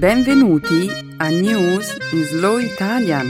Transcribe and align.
Benvenuti 0.00 0.88
a 1.18 1.28
News 1.28 1.94
in 2.12 2.24
Slow 2.24 2.56
Italian, 2.56 3.26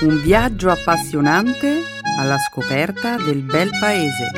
un 0.00 0.22
viaggio 0.22 0.70
appassionante 0.70 1.82
alla 2.18 2.38
scoperta 2.38 3.18
del 3.18 3.42
bel 3.42 3.68
paese. 3.78 4.30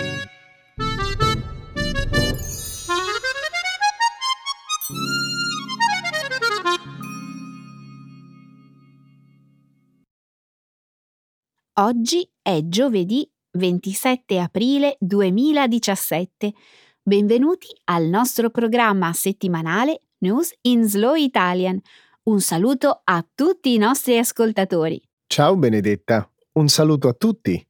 Oggi 11.74 12.28
è 12.42 12.62
giovedì 12.64 13.30
27 13.52 14.40
aprile 14.40 14.96
2017. 14.98 16.52
Benvenuti 17.00 17.68
al 17.84 18.06
nostro 18.06 18.50
programma 18.50 19.12
settimanale 19.12 20.00
News 20.24 20.54
in 20.62 20.88
Slow 20.88 21.16
Italian. 21.16 21.78
Un 22.24 22.40
saluto 22.40 23.02
a 23.04 23.22
tutti 23.34 23.74
i 23.74 23.76
nostri 23.76 24.16
ascoltatori. 24.16 24.98
Ciao 25.26 25.54
Benedetta, 25.54 26.26
un 26.52 26.68
saluto 26.68 27.08
a 27.08 27.12
tutti. 27.12 27.62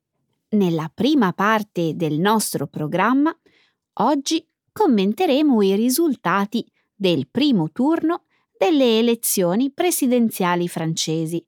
Nella 0.50 0.88
prima 0.94 1.32
parte 1.32 1.96
del 1.96 2.20
nostro 2.20 2.68
programma, 2.68 3.36
oggi 3.94 4.46
commenteremo 4.70 5.62
i 5.62 5.74
risultati 5.74 6.64
del 6.94 7.26
primo 7.28 7.72
turno 7.72 8.22
delle 8.56 9.00
elezioni 9.00 9.72
presidenziali 9.72 10.68
francesi. 10.68 11.44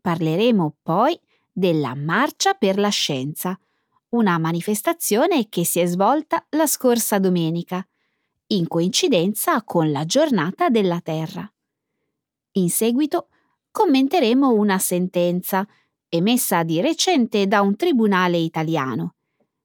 Parleremo 0.00 0.76
poi 0.80 1.18
della 1.50 1.96
Marcia 1.96 2.54
per 2.54 2.78
la 2.78 2.90
Scienza, 2.90 3.58
una 4.10 4.38
manifestazione 4.38 5.48
che 5.48 5.64
si 5.64 5.80
è 5.80 5.86
svolta 5.86 6.46
la 6.50 6.68
scorsa 6.68 7.18
domenica 7.18 7.84
in 8.52 8.66
coincidenza 8.66 9.62
con 9.62 9.90
la 9.90 10.04
giornata 10.04 10.68
della 10.68 11.00
Terra. 11.00 11.50
In 12.52 12.70
seguito 12.70 13.28
commenteremo 13.70 14.52
una 14.52 14.78
sentenza 14.78 15.66
emessa 16.08 16.62
di 16.64 16.80
recente 16.80 17.46
da 17.46 17.60
un 17.60 17.76
tribunale 17.76 18.38
italiano 18.38 19.14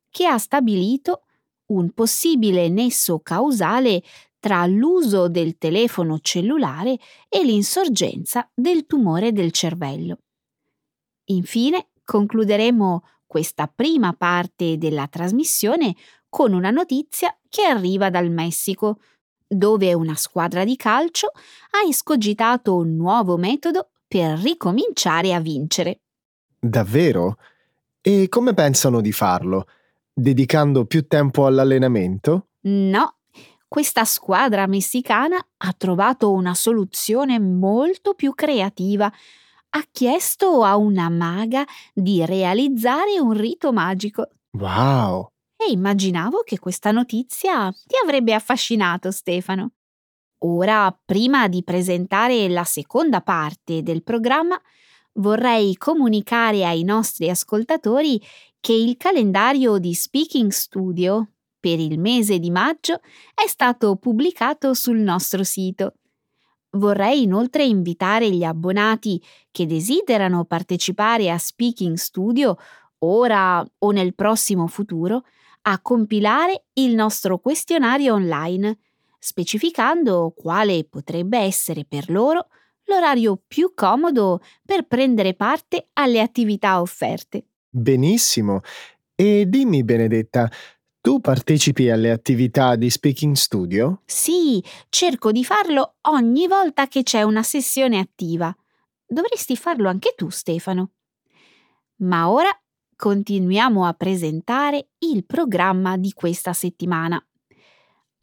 che 0.10 0.28
ha 0.28 0.38
stabilito 0.38 1.24
un 1.68 1.92
possibile 1.92 2.70
nesso 2.70 3.20
causale 3.20 4.04
tra 4.40 4.68
l'uso 4.68 5.28
del 5.28 5.58
telefono 5.58 6.20
cellulare 6.20 7.00
e 7.28 7.44
l'insorgenza 7.44 8.48
del 8.54 8.86
tumore 8.86 9.32
del 9.32 9.52
cervello. 9.52 10.20
Infine 11.30 11.90
concluderemo 12.04 13.04
questa 13.26 13.68
prima 13.68 14.14
parte 14.14 14.78
della 14.78 15.08
trasmissione 15.08 15.96
con 16.36 16.52
una 16.52 16.70
notizia 16.70 17.34
che 17.48 17.64
arriva 17.64 18.10
dal 18.10 18.30
Messico, 18.30 19.00
dove 19.48 19.94
una 19.94 20.16
squadra 20.16 20.66
di 20.66 20.76
calcio 20.76 21.28
ha 21.28 21.88
escogitato 21.88 22.76
un 22.76 22.98
nuovo 22.98 23.38
metodo 23.38 23.92
per 24.06 24.38
ricominciare 24.40 25.34
a 25.34 25.40
vincere. 25.40 26.02
Davvero? 26.60 27.38
E 28.02 28.28
come 28.28 28.54
pensano 28.54 29.00
di 29.00 29.14
farlo? 29.14 29.68
Dedicando 30.14 30.84
più 30.84 31.08
tempo 31.08 31.46
all'allenamento? 31.46 32.48
No, 32.64 33.20
questa 33.66 34.04
squadra 34.04 34.68
messicana 34.68 35.38
ha 35.38 35.72
trovato 35.72 36.34
una 36.34 36.54
soluzione 36.54 37.40
molto 37.40 38.14
più 38.14 38.34
creativa. 38.34 39.10
Ha 39.70 39.84
chiesto 39.90 40.66
a 40.66 40.76
una 40.76 41.08
maga 41.08 41.64
di 41.94 42.26
realizzare 42.26 43.22
un 43.22 43.32
rito 43.32 43.72
magico. 43.72 44.32
Wow! 44.52 45.30
E 45.58 45.72
immaginavo 45.72 46.42
che 46.44 46.60
questa 46.60 46.92
notizia 46.92 47.72
ti 47.72 47.96
avrebbe 48.04 48.34
affascinato, 48.34 49.12
Stefano. 49.12 49.72
Ora, 50.40 50.96
prima 51.06 51.48
di 51.48 51.64
presentare 51.64 52.48
la 52.50 52.64
seconda 52.64 53.22
parte 53.22 53.82
del 53.82 54.04
programma, 54.04 54.60
vorrei 55.14 55.76
comunicare 55.78 56.66
ai 56.66 56.84
nostri 56.84 57.30
ascoltatori 57.30 58.22
che 58.60 58.74
il 58.74 58.98
calendario 58.98 59.78
di 59.78 59.94
Speaking 59.94 60.52
Studio 60.52 61.30
per 61.60 61.80
il 61.80 62.00
mese 62.00 62.38
di 62.38 62.52
maggio 62.52 63.00
è 63.34 63.48
stato 63.48 63.96
pubblicato 63.96 64.74
sul 64.74 64.98
nostro 64.98 65.44
sito. 65.44 65.94
Vorrei 66.72 67.24
inoltre 67.24 67.64
invitare 67.64 68.30
gli 68.30 68.44
abbonati 68.44 69.24
che 69.50 69.66
desiderano 69.66 70.44
partecipare 70.44 71.32
a 71.32 71.38
Speaking 71.38 71.96
Studio 71.96 72.58
ora 73.00 73.66
o 73.80 73.92
nel 73.92 74.14
prossimo 74.14 74.68
futuro 74.68 75.24
a 75.68 75.80
compilare 75.82 76.66
il 76.74 76.94
nostro 76.94 77.40
questionario 77.40 78.14
online, 78.14 78.78
specificando 79.18 80.34
quale 80.36 80.86
potrebbe 80.86 81.40
essere 81.40 81.86
per 81.86 82.10
loro 82.10 82.48
l'orario 82.86 83.42
più 83.48 83.74
comodo 83.74 84.42
per 84.64 84.86
prendere 84.86 85.34
parte 85.34 85.90
alle 85.94 86.22
attività 86.22 86.82
offerte. 86.82 87.48
Benissimo. 87.70 88.62
E 89.16 89.46
dimmi, 89.48 89.84
Benedetta, 89.84 90.50
tu 91.02 91.20
partecipi 91.20 91.90
alle 91.90 92.12
attività 92.12 92.76
di 92.76 92.90
Speaking 92.90 93.36
Studio? 93.36 94.02
Sì, 94.06 94.64
cerco 94.90 95.32
di 95.32 95.44
farlo 95.44 95.96
ogni 96.10 96.48
volta 96.48 96.88
che 96.88 97.02
c'è 97.02 97.24
una 97.24 97.44
sessione 97.44 97.98
attiva. 97.98 98.56
Dovresti 99.06 99.56
farlo 99.56 99.90
anche 99.90 100.14
tu, 100.16 100.30
Stefano. 100.30 100.92
Ma 101.98 102.30
ora 102.30 102.50
continuiamo 102.96 103.86
a 103.86 103.94
presentare 103.94 104.90
il 105.00 105.26
programma 105.26 105.98
di 105.98 106.12
questa 106.14 106.54
settimana. 106.54 107.24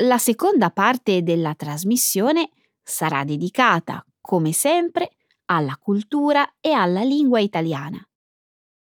La 0.05 0.19
seconda 0.19 0.71
parte 0.71 1.23
della 1.23 1.55
trasmissione 1.55 2.51
sarà 2.83 3.25
dedicata, 3.25 4.05
come 4.21 4.53
sempre, 4.53 5.11
alla 5.47 5.77
cultura 5.77 6.57
e 6.61 6.73
alla 6.73 7.03
lingua 7.03 7.41
italiana. 7.41 8.01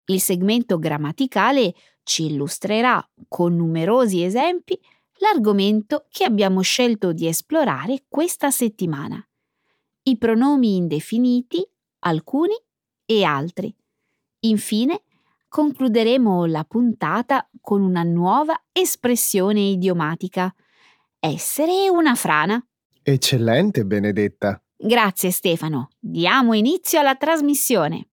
Il 0.06 0.20
segmento 0.20 0.78
grammaticale 0.78 1.74
ci 2.02 2.26
illustrerà 2.26 3.02
con 3.28 3.56
numerosi 3.56 4.22
esempi 4.22 4.78
l'argomento 5.18 6.06
che 6.10 6.24
abbiamo 6.24 6.60
scelto 6.60 7.12
di 7.12 7.26
esplorare 7.26 8.04
questa 8.08 8.50
settimana. 8.50 9.24
I 10.02 10.18
pronomi 10.18 10.76
indefiniti, 10.76 11.66
alcuni 12.00 12.54
e 13.04 13.22
altri. 13.22 13.74
Infine, 14.40 15.02
concluderemo 15.50 16.46
la 16.46 16.64
puntata 16.64 17.50
con 17.60 17.82
una 17.82 18.04
nuova 18.04 18.54
espressione 18.72 19.60
idiomatica. 19.60 20.54
Essere 21.18 21.90
una 21.90 22.14
frana. 22.14 22.64
Eccellente, 23.02 23.84
Benedetta. 23.84 24.62
Grazie 24.76 25.30
Stefano. 25.32 25.90
Diamo 25.98 26.54
inizio 26.54 27.00
alla 27.00 27.16
trasmissione. 27.16 28.08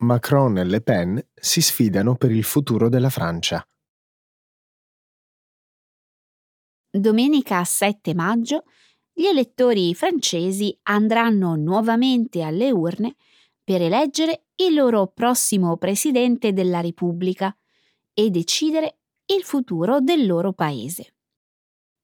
Macron 0.00 0.58
e 0.58 0.64
Le 0.64 0.80
Pen 0.80 1.20
si 1.34 1.60
sfidano 1.60 2.14
per 2.14 2.30
il 2.30 2.44
futuro 2.44 2.88
della 2.88 3.10
Francia. 3.10 3.66
Domenica 6.90 7.64
7 7.64 8.14
maggio 8.14 8.64
gli 9.12 9.26
elettori 9.26 9.94
francesi 9.94 10.76
andranno 10.84 11.56
nuovamente 11.56 12.42
alle 12.42 12.70
urne 12.70 13.16
per 13.64 13.82
eleggere 13.82 14.44
il 14.56 14.74
loro 14.74 15.08
prossimo 15.08 15.76
presidente 15.76 16.52
della 16.52 16.80
Repubblica 16.80 17.54
e 18.14 18.30
decidere 18.30 18.98
il 19.26 19.42
futuro 19.42 20.00
del 20.00 20.26
loro 20.26 20.52
paese. 20.52 21.14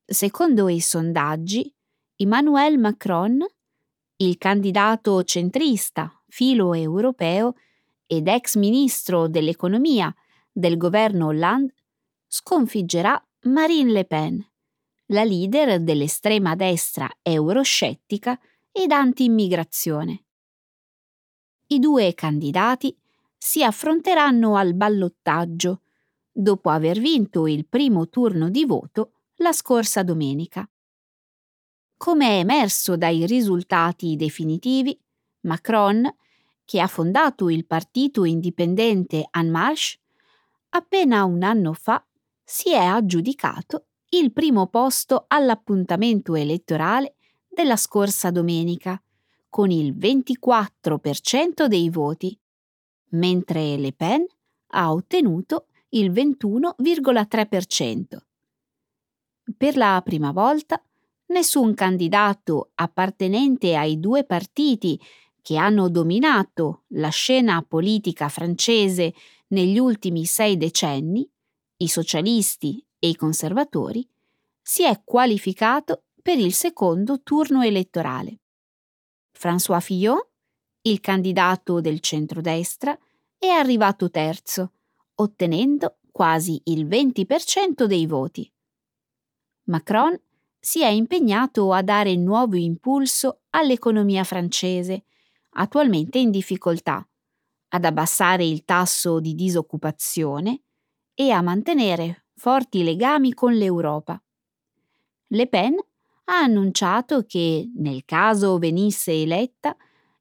Secondo 0.04 0.68
i 0.68 0.80
sondaggi, 0.80 1.72
Emmanuel 2.16 2.78
Macron, 2.78 3.44
il 4.16 4.36
candidato 4.36 5.22
centrista 5.22 6.12
filo 6.28 6.74
europeo, 6.74 7.54
ed 8.06 8.28
ex 8.28 8.56
ministro 8.56 9.28
dell'economia 9.28 10.14
del 10.50 10.76
governo 10.76 11.26
Hollande, 11.26 11.74
sconfiggerà 12.26 13.22
Marine 13.42 13.90
Le 13.90 14.04
Pen, 14.04 14.50
la 15.06 15.24
leader 15.24 15.82
dell'estrema 15.82 16.54
destra 16.54 17.08
euroscettica 17.22 18.38
ed 18.70 18.90
anti-immigrazione. 18.90 20.24
I 21.68 21.78
due 21.78 22.14
candidati 22.14 22.96
si 23.36 23.62
affronteranno 23.62 24.56
al 24.56 24.74
ballottaggio 24.74 25.82
dopo 26.30 26.70
aver 26.70 26.98
vinto 26.98 27.46
il 27.46 27.66
primo 27.66 28.08
turno 28.08 28.48
di 28.48 28.64
voto 28.64 29.12
la 29.36 29.52
scorsa 29.52 30.02
domenica. 30.02 30.68
Come 31.96 32.26
è 32.26 32.38
emerso 32.38 32.96
dai 32.96 33.26
risultati 33.26 34.16
definitivi, 34.16 34.98
Macron 35.40 36.02
che 36.64 36.80
ha 36.80 36.86
fondato 36.86 37.48
il 37.50 37.66
partito 37.66 38.24
indipendente 38.24 39.28
En 39.30 39.50
Marche, 39.50 39.98
appena 40.70 41.24
un 41.24 41.42
anno 41.42 41.72
fa 41.72 42.04
si 42.42 42.72
è 42.72 42.84
aggiudicato 42.84 43.86
il 44.10 44.32
primo 44.32 44.66
posto 44.68 45.24
all'appuntamento 45.28 46.34
elettorale 46.34 47.16
della 47.48 47.76
scorsa 47.76 48.30
domenica, 48.30 49.00
con 49.48 49.70
il 49.70 49.94
24% 49.94 51.66
dei 51.66 51.88
voti, 51.90 52.38
mentre 53.10 53.76
Le 53.76 53.92
Pen 53.92 54.26
ha 54.68 54.92
ottenuto 54.92 55.66
il 55.90 56.10
21,3%. 56.10 58.02
Per 59.56 59.76
la 59.76 60.00
prima 60.04 60.32
volta, 60.32 60.82
nessun 61.26 61.74
candidato 61.74 62.70
appartenente 62.74 63.76
ai 63.76 64.00
due 64.00 64.24
partiti 64.24 65.00
che 65.44 65.58
hanno 65.58 65.90
dominato 65.90 66.84
la 66.94 67.10
scena 67.10 67.60
politica 67.60 68.30
francese 68.30 69.12
negli 69.48 69.78
ultimi 69.78 70.24
sei 70.24 70.56
decenni, 70.56 71.28
i 71.76 71.86
socialisti 71.86 72.82
e 72.98 73.08
i 73.08 73.14
conservatori, 73.14 74.08
si 74.62 74.84
è 74.84 75.02
qualificato 75.04 76.04
per 76.22 76.38
il 76.38 76.54
secondo 76.54 77.20
turno 77.22 77.60
elettorale. 77.60 78.38
François 79.38 79.82
Fillon, 79.82 80.18
il 80.80 81.00
candidato 81.00 81.82
del 81.82 82.00
centrodestra, 82.00 82.98
è 83.36 83.48
arrivato 83.48 84.08
terzo, 84.08 84.72
ottenendo 85.16 85.98
quasi 86.10 86.58
il 86.64 86.86
20% 86.86 87.84
dei 87.84 88.06
voti. 88.06 88.50
Macron 89.64 90.18
si 90.58 90.82
è 90.82 90.88
impegnato 90.88 91.70
a 91.74 91.82
dare 91.82 92.16
nuovo 92.16 92.56
impulso 92.56 93.40
all'economia 93.50 94.24
francese, 94.24 95.04
attualmente 95.54 96.18
in 96.18 96.30
difficoltà, 96.30 97.06
ad 97.68 97.84
abbassare 97.84 98.44
il 98.44 98.64
tasso 98.64 99.20
di 99.20 99.34
disoccupazione 99.34 100.62
e 101.14 101.30
a 101.30 101.42
mantenere 101.42 102.26
forti 102.36 102.82
legami 102.82 103.32
con 103.32 103.54
l'Europa. 103.54 104.20
Le 105.28 105.46
Pen 105.48 105.74
ha 106.24 106.38
annunciato 106.38 107.24
che, 107.24 107.70
nel 107.76 108.04
caso 108.04 108.58
venisse 108.58 109.12
eletta, 109.12 109.76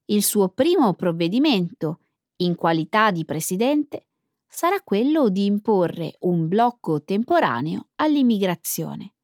il 0.06 0.22
suo 0.22 0.48
primo 0.48 0.94
provvedimento, 0.94 2.00
in 2.36 2.54
qualità 2.54 3.10
di 3.10 3.24
presidente, 3.24 4.06
sarà 4.46 4.80
quello 4.82 5.28
di 5.28 5.46
imporre 5.46 6.16
un 6.20 6.46
blocco 6.48 7.02
temporaneo 7.02 7.88
all'immigrazione. 7.96 9.14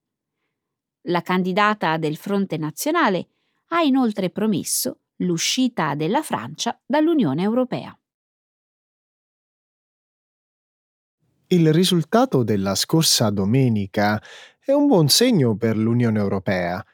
La 1.03 1.23
candidata 1.23 1.97
del 1.97 2.17
Fronte 2.17 2.57
Nazionale 2.57 3.29
ha 3.69 3.83
inoltre 3.83 4.31
promesso 4.31 4.99
l'uscita 5.21 5.95
della 5.95 6.23
Francia 6.23 6.79
dall'Unione 6.87 7.43
Europea. 7.43 7.95
Il 11.49 11.73
risultato 11.73 12.45
della 12.45 12.75
scorsa 12.75 13.31
domenica 13.31 14.23
è 14.65 14.73
un 14.73 14.87
buon 14.87 15.09
segno 15.09 15.57
per 15.57 15.77
l'Unione 15.77 16.19
Europea. 16.19 16.85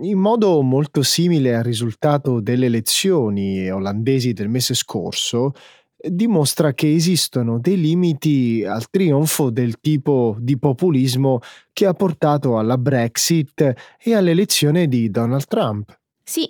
In 0.00 0.18
modo 0.18 0.62
molto 0.62 1.02
simile 1.02 1.54
al 1.54 1.64
risultato 1.64 2.40
delle 2.40 2.66
elezioni 2.66 3.68
olandesi 3.70 4.32
del 4.32 4.48
mese 4.48 4.74
scorso, 4.74 5.52
dimostra 6.00 6.72
che 6.72 6.94
esistono 6.94 7.58
dei 7.58 7.78
limiti 7.78 8.64
al 8.64 8.88
trionfo 8.88 9.50
del 9.50 9.80
tipo 9.80 10.36
di 10.38 10.56
populismo 10.56 11.40
che 11.72 11.86
ha 11.86 11.92
portato 11.92 12.58
alla 12.58 12.78
Brexit 12.78 13.74
e 14.00 14.14
all'elezione 14.14 14.86
di 14.86 15.10
Donald 15.10 15.46
Trump. 15.46 15.98
Sì. 16.22 16.48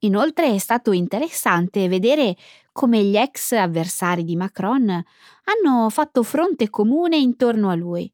Inoltre 0.00 0.54
è 0.54 0.58
stato 0.58 0.92
interessante 0.92 1.88
vedere 1.88 2.36
come 2.72 3.02
gli 3.02 3.16
ex 3.16 3.52
avversari 3.52 4.24
di 4.24 4.36
Macron 4.36 4.88
hanno 4.88 5.90
fatto 5.90 6.22
fronte 6.22 6.70
comune 6.70 7.16
intorno 7.16 7.70
a 7.70 7.74
lui. 7.74 8.12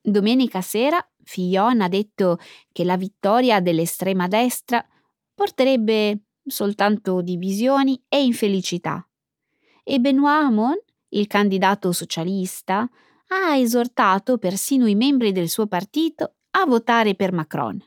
Domenica 0.00 0.60
sera 0.60 1.04
Fillon 1.22 1.80
ha 1.80 1.88
detto 1.88 2.38
che 2.72 2.84
la 2.84 2.96
vittoria 2.96 3.60
dell'estrema 3.60 4.26
destra 4.26 4.84
porterebbe 5.32 6.22
soltanto 6.44 7.20
divisioni 7.20 8.02
e 8.08 8.24
infelicità 8.24 9.06
e 9.84 9.98
Benoît 9.98 10.44
Hamon, 10.44 10.76
il 11.10 11.26
candidato 11.26 11.92
socialista, 11.92 12.88
ha 13.28 13.56
esortato 13.56 14.38
persino 14.38 14.86
i 14.86 14.94
membri 14.94 15.32
del 15.32 15.48
suo 15.48 15.66
partito 15.66 16.34
a 16.50 16.64
votare 16.66 17.14
per 17.14 17.32
Macron. 17.32 17.82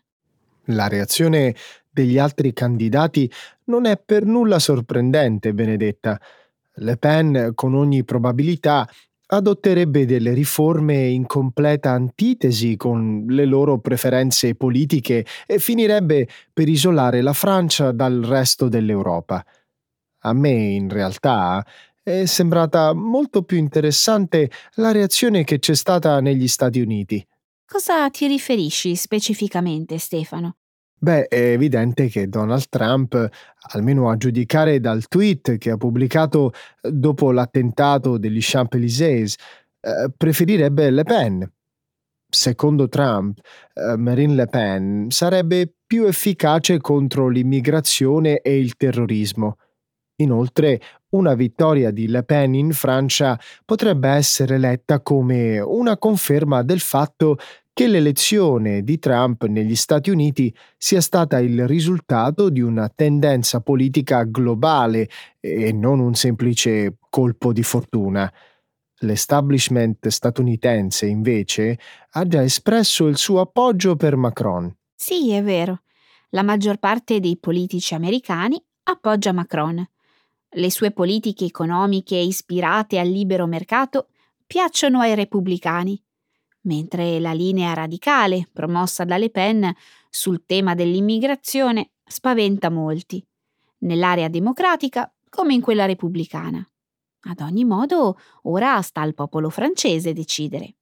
La 0.69 0.87
reazione 0.87 1.55
degli 1.95 2.17
altri 2.17 2.51
candidati 2.51 3.31
non 3.65 3.85
è 3.85 3.97
per 3.97 4.25
nulla 4.25 4.59
sorprendente, 4.59 5.53
Benedetta. 5.53 6.19
Le 6.79 6.97
Pen, 6.97 7.53
con 7.55 7.73
ogni 7.73 8.03
probabilità, 8.03 8.87
adotterebbe 9.27 10.05
delle 10.05 10.33
riforme 10.33 11.07
in 11.07 11.25
completa 11.25 11.91
antitesi 11.91 12.75
con 12.75 13.25
le 13.29 13.45
loro 13.45 13.79
preferenze 13.79 14.55
politiche 14.55 15.25
e 15.47 15.57
finirebbe 15.57 16.27
per 16.51 16.67
isolare 16.67 17.21
la 17.21 17.33
Francia 17.33 17.93
dal 17.93 18.21
resto 18.23 18.67
dell'Europa. 18.67 19.43
A 20.19 20.33
me, 20.33 20.51
in 20.51 20.89
realtà, 20.89 21.65
è 22.03 22.25
sembrata 22.25 22.93
molto 22.93 23.43
più 23.43 23.57
interessante 23.57 24.51
la 24.75 24.91
reazione 24.91 25.45
che 25.45 25.59
c'è 25.59 25.75
stata 25.75 26.19
negli 26.19 26.49
Stati 26.49 26.81
Uniti. 26.81 27.25
Cosa 27.65 28.09
ti 28.09 28.27
riferisci 28.27 28.95
specificamente, 28.95 29.97
Stefano? 29.97 30.57
Beh, 30.97 31.27
è 31.27 31.51
evidente 31.51 32.07
che 32.07 32.27
Donald 32.29 32.67
Trump, 32.69 33.29
almeno 33.73 34.09
a 34.09 34.17
giudicare 34.17 34.79
dal 34.79 35.07
tweet 35.07 35.57
che 35.57 35.71
ha 35.71 35.77
pubblicato 35.77 36.51
dopo 36.81 37.31
l'attentato 37.31 38.17
degli 38.17 38.39
Champs-Élysées, 38.41 39.35
eh, 39.81 40.11
preferirebbe 40.15 40.89
Le 40.89 41.03
Pen. 41.03 41.51
Secondo 42.27 42.87
Trump, 42.89 43.39
eh, 43.73 43.97
Marine 43.97 44.33
Le 44.33 44.47
Pen 44.47 45.07
sarebbe 45.09 45.71
più 45.85 46.05
efficace 46.05 46.79
contro 46.79 47.27
l'immigrazione 47.27 48.39
e 48.39 48.57
il 48.57 48.75
terrorismo. 48.75 49.57
Inoltre, 50.17 50.81
una 51.09 51.33
vittoria 51.33 51.91
di 51.91 52.07
Le 52.07 52.23
Pen 52.23 52.55
in 52.55 52.71
Francia 52.71 53.39
potrebbe 53.63 54.09
essere 54.09 54.57
letta 54.57 55.01
come 55.01 55.59
una 55.59 55.97
conferma 55.97 56.63
del 56.63 56.79
fatto 56.79 57.37
che 57.75 57.87
l'elezione 57.87 58.83
di 58.83 58.99
Trump 58.99 59.43
negli 59.47 59.75
Stati 59.75 60.09
Uniti 60.09 60.55
sia 60.77 61.01
stata 61.01 61.39
il 61.39 61.67
risultato 61.67 62.47
di 62.47 62.61
una 62.61 62.87
tendenza 62.87 63.59
politica 63.59 64.23
globale 64.23 65.09
e 65.41 65.73
non 65.73 65.99
un 65.99 66.13
semplice 66.13 66.99
colpo 67.09 67.51
di 67.51 67.63
fortuna. 67.63 68.31
L'establishment 68.99 70.07
statunitense, 70.07 71.05
invece, 71.05 71.77
ha 72.11 72.25
già 72.25 72.41
espresso 72.41 73.07
il 73.07 73.17
suo 73.17 73.41
appoggio 73.41 73.97
per 73.97 74.15
Macron. 74.15 74.73
Sì, 74.95 75.31
è 75.33 75.43
vero. 75.43 75.81
La 76.29 76.43
maggior 76.43 76.77
parte 76.77 77.19
dei 77.19 77.35
politici 77.35 77.93
americani 77.93 78.63
appoggia 78.83 79.33
Macron 79.33 79.85
le 80.55 80.71
sue 80.71 80.91
politiche 80.91 81.43
economiche 81.43 82.15
ispirate 82.15 82.97
al 82.97 83.09
libero 83.09 83.45
mercato 83.45 84.07
piacciono 84.47 85.01
ai 85.01 85.15
repubblicani, 85.15 86.01
mentre 86.65 87.19
la 87.19 87.33
linea 87.33 87.73
radicale 87.73 88.47
promossa 88.51 89.03
da 89.03 89.17
Le 89.17 89.29
Pen 89.29 89.73
sul 90.09 90.45
tema 90.45 90.75
dell'immigrazione 90.75 91.91
spaventa 92.05 92.69
molti, 92.69 93.25
nell'area 93.79 94.27
democratica 94.27 95.11
come 95.29 95.53
in 95.53 95.61
quella 95.61 95.85
repubblicana. 95.85 96.67
Ad 97.27 97.41
ogni 97.41 97.65
modo, 97.65 98.17
ora 98.43 98.81
sta 98.81 99.01
al 99.01 99.15
popolo 99.15 99.49
francese 99.49 100.13
decidere. 100.13 100.75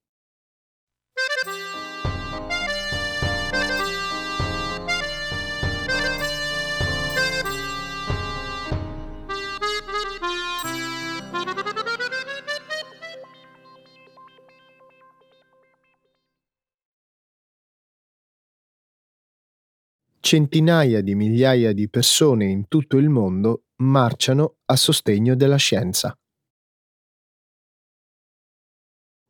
Centinaia 20.25 21.01
di 21.01 21.15
migliaia 21.15 21.73
di 21.73 21.89
persone 21.89 22.45
in 22.45 22.69
tutto 22.69 22.95
il 22.95 23.09
mondo 23.09 23.65
marciano 23.81 24.59
a 24.67 24.77
sostegno 24.77 25.35
della 25.35 25.57
scienza. 25.57 26.17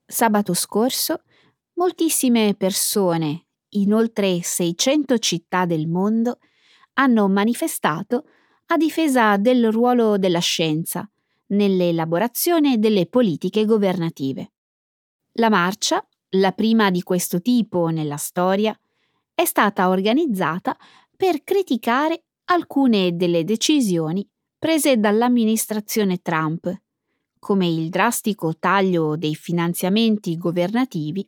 Sabato 0.05 0.53
scorso, 0.53 1.23
moltissime 1.77 2.53
persone 2.53 3.47
in 3.69 3.91
oltre 3.91 4.43
600 4.43 5.17
città 5.17 5.65
del 5.65 5.87
mondo 5.87 6.37
hanno 6.93 7.27
manifestato 7.27 8.25
a 8.67 8.77
difesa 8.77 9.37
del 9.37 9.71
ruolo 9.71 10.19
della 10.19 10.41
scienza 10.41 11.09
nell'elaborazione 11.47 12.77
delle 12.77 13.07
politiche 13.07 13.65
governative. 13.65 14.51
La 15.39 15.49
marcia, 15.49 16.07
la 16.35 16.51
prima 16.51 16.91
di 16.91 17.01
questo 17.01 17.41
tipo 17.41 17.87
nella 17.87 18.17
storia, 18.17 18.77
è 19.33 19.45
stata 19.45 19.89
organizzata 19.89 20.77
per 21.15 21.43
criticare 21.43 22.23
alcune 22.45 23.15
delle 23.15 23.43
decisioni 23.43 24.27
prese 24.57 24.97
dall'amministrazione 24.97 26.21
Trump, 26.21 26.71
come 27.39 27.67
il 27.67 27.89
drastico 27.89 28.57
taglio 28.57 29.17
dei 29.17 29.35
finanziamenti 29.35 30.37
governativi 30.37 31.27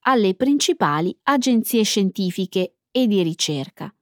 alle 0.00 0.34
principali 0.34 1.16
agenzie 1.24 1.84
scientifiche 1.84 2.76
e 2.90 3.06
di 3.06 3.22
ricerca 3.22 3.94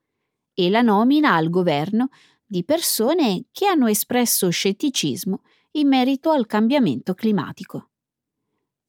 e 0.54 0.71
la 0.71 0.80
nomina 0.80 1.35
al 1.35 1.50
governo 1.50 2.09
di 2.45 2.64
persone 2.64 3.47
che 3.52 3.66
hanno 3.66 3.87
espresso 3.87 4.49
scetticismo 4.49 5.42
in 5.73 5.88
merito 5.88 6.30
al 6.30 6.47
cambiamento 6.47 7.14
climatico. 7.14 7.90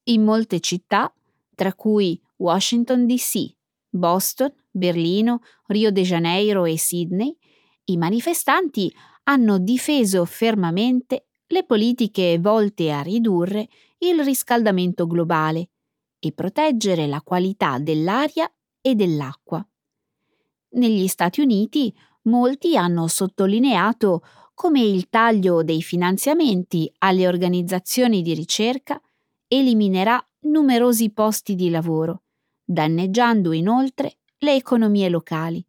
In 0.04 0.24
molte 0.24 0.60
città, 0.60 1.12
tra 1.54 1.72
cui 1.74 2.20
Washington 2.36 3.06
DC, 3.06 3.54
Boston, 3.92 4.52
Berlino, 4.70 5.40
Rio 5.66 5.90
de 5.90 6.02
Janeiro 6.02 6.64
e 6.64 6.78
Sydney, 6.78 7.36
i 7.84 7.96
manifestanti 7.96 8.92
hanno 9.24 9.58
difeso 9.58 10.24
fermamente 10.24 11.26
le 11.46 11.64
politiche 11.64 12.38
volte 12.40 12.90
a 12.90 13.02
ridurre 13.02 13.68
il 13.98 14.24
riscaldamento 14.24 15.06
globale 15.06 15.68
e 16.18 16.32
proteggere 16.32 17.06
la 17.06 17.20
qualità 17.20 17.78
dell'aria 17.78 18.50
e 18.80 18.94
dell'acqua. 18.94 19.64
Negli 20.70 21.06
Stati 21.06 21.40
Uniti 21.40 21.94
molti 22.22 22.76
hanno 22.76 23.06
sottolineato 23.08 24.22
come 24.54 24.80
il 24.80 25.08
taglio 25.08 25.62
dei 25.62 25.82
finanziamenti 25.82 26.90
alle 26.98 27.26
organizzazioni 27.26 28.22
di 28.22 28.32
ricerca 28.32 29.00
eliminerà 29.48 30.24
numerosi 30.42 31.10
posti 31.10 31.54
di 31.54 31.68
lavoro, 31.68 32.22
danneggiando 32.64 33.52
inoltre 33.52 34.18
le 34.38 34.54
economie 34.54 35.08
locali. 35.08 35.64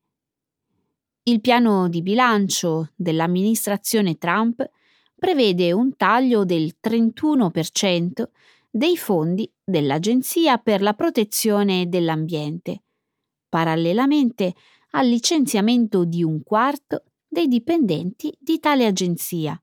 Il 1.24 1.40
piano 1.40 1.88
di 1.88 2.02
bilancio 2.02 2.92
dell'amministrazione 2.96 4.18
Trump 4.18 4.70
prevede 5.16 5.72
un 5.72 5.96
taglio 5.96 6.44
del 6.44 6.76
31% 6.84 8.24
dei 8.70 8.98
fondi 8.98 9.50
dell'Agenzia 9.64 10.58
per 10.58 10.82
la 10.82 10.94
protezione 10.94 11.88
dell'ambiente, 11.88 12.84
parallelamente 13.48 14.54
al 14.92 15.08
licenziamento 15.08 16.04
di 16.04 16.24
un 16.24 16.44
quarto 16.44 17.04
dei 17.26 17.48
dipendenti 17.48 18.36
di 18.38 18.60
tale 18.60 18.86
agenzia, 18.86 19.60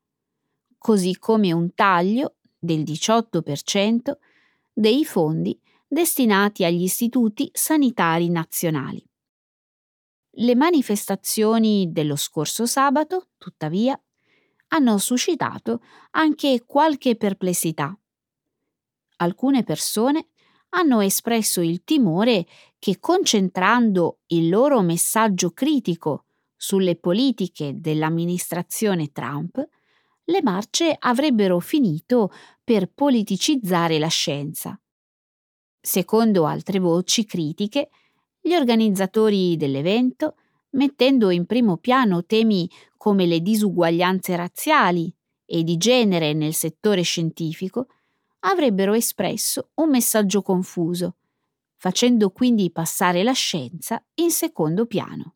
così 0.78 1.18
come 1.18 1.52
un 1.52 1.74
taglio 1.74 2.36
del 2.58 2.80
18% 2.80 4.12
dei 4.72 5.04
fondi 5.04 5.60
destinati 5.92 6.64
agli 6.64 6.84
istituti 6.84 7.50
sanitari 7.52 8.30
nazionali. 8.30 9.04
Le 10.34 10.54
manifestazioni 10.54 11.90
dello 11.90 12.14
scorso 12.14 12.64
sabato, 12.64 13.30
tuttavia, 13.36 14.00
hanno 14.68 14.98
suscitato 14.98 15.82
anche 16.10 16.62
qualche 16.64 17.16
perplessità. 17.16 17.92
Alcune 19.16 19.64
persone 19.64 20.28
hanno 20.68 21.00
espresso 21.00 21.60
il 21.60 21.82
timore 21.82 22.46
che 22.78 23.00
concentrando 23.00 24.20
il 24.28 24.48
loro 24.48 24.82
messaggio 24.82 25.50
critico 25.50 26.26
sulle 26.54 26.94
politiche 26.94 27.80
dell'amministrazione 27.80 29.10
Trump, 29.10 29.60
le 30.22 30.42
marce 30.42 30.94
avrebbero 30.96 31.58
finito 31.58 32.30
per 32.62 32.92
politicizzare 32.92 33.98
la 33.98 34.06
scienza. 34.06 34.79
Secondo 35.80 36.44
altre 36.44 36.78
voci 36.78 37.24
critiche, 37.24 37.88
gli 38.40 38.54
organizzatori 38.54 39.56
dell'evento, 39.56 40.36
mettendo 40.70 41.30
in 41.30 41.46
primo 41.46 41.78
piano 41.78 42.24
temi 42.24 42.70
come 42.96 43.26
le 43.26 43.40
disuguaglianze 43.40 44.36
razziali 44.36 45.12
e 45.46 45.62
di 45.62 45.76
genere 45.78 46.32
nel 46.34 46.54
settore 46.54 47.02
scientifico, 47.02 47.86
avrebbero 48.40 48.92
espresso 48.92 49.70
un 49.74 49.90
messaggio 49.90 50.42
confuso, 50.42 51.16
facendo 51.76 52.30
quindi 52.30 52.70
passare 52.70 53.22
la 53.22 53.32
scienza 53.32 54.02
in 54.16 54.30
secondo 54.30 54.86
piano. 54.86 55.34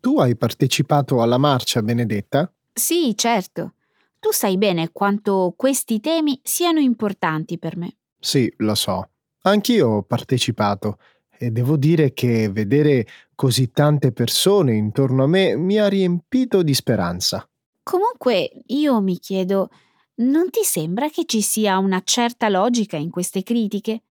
Tu 0.00 0.18
hai 0.18 0.36
partecipato 0.36 1.20
alla 1.20 1.38
marcia, 1.38 1.82
Benedetta? 1.82 2.50
Sì, 2.72 3.14
certo. 3.16 3.74
Tu 4.20 4.32
sai 4.32 4.58
bene 4.58 4.90
quanto 4.90 5.54
questi 5.56 6.00
temi 6.00 6.40
siano 6.42 6.80
importanti 6.80 7.58
per 7.58 7.76
me. 7.76 7.96
Sì, 8.18 8.52
lo 8.58 8.74
so. 8.74 9.10
Anch'io 9.42 9.88
ho 9.88 10.02
partecipato 10.02 10.98
e 11.38 11.50
devo 11.50 11.76
dire 11.76 12.12
che 12.12 12.48
vedere 12.48 13.06
così 13.34 13.70
tante 13.70 14.10
persone 14.12 14.74
intorno 14.74 15.22
a 15.22 15.28
me 15.28 15.56
mi 15.56 15.78
ha 15.78 15.86
riempito 15.86 16.62
di 16.62 16.74
speranza. 16.74 17.48
Comunque, 17.84 18.50
io 18.66 19.00
mi 19.00 19.18
chiedo, 19.18 19.70
non 20.16 20.50
ti 20.50 20.64
sembra 20.64 21.08
che 21.08 21.24
ci 21.24 21.40
sia 21.40 21.78
una 21.78 22.02
certa 22.04 22.48
logica 22.48 22.96
in 22.96 23.10
queste 23.10 23.44
critiche? 23.44 24.02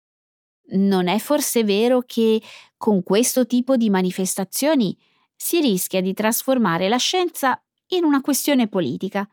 Non 0.69 1.07
è 1.07 1.19
forse 1.19 1.63
vero 1.63 2.01
che 2.05 2.41
con 2.77 3.03
questo 3.03 3.45
tipo 3.45 3.75
di 3.75 3.89
manifestazioni 3.89 4.97
si 5.35 5.59
rischia 5.59 6.01
di 6.01 6.13
trasformare 6.13 6.87
la 6.87 6.97
scienza 6.97 7.61
in 7.89 8.03
una 8.03 8.21
questione 8.21 8.67
politica, 8.67 9.27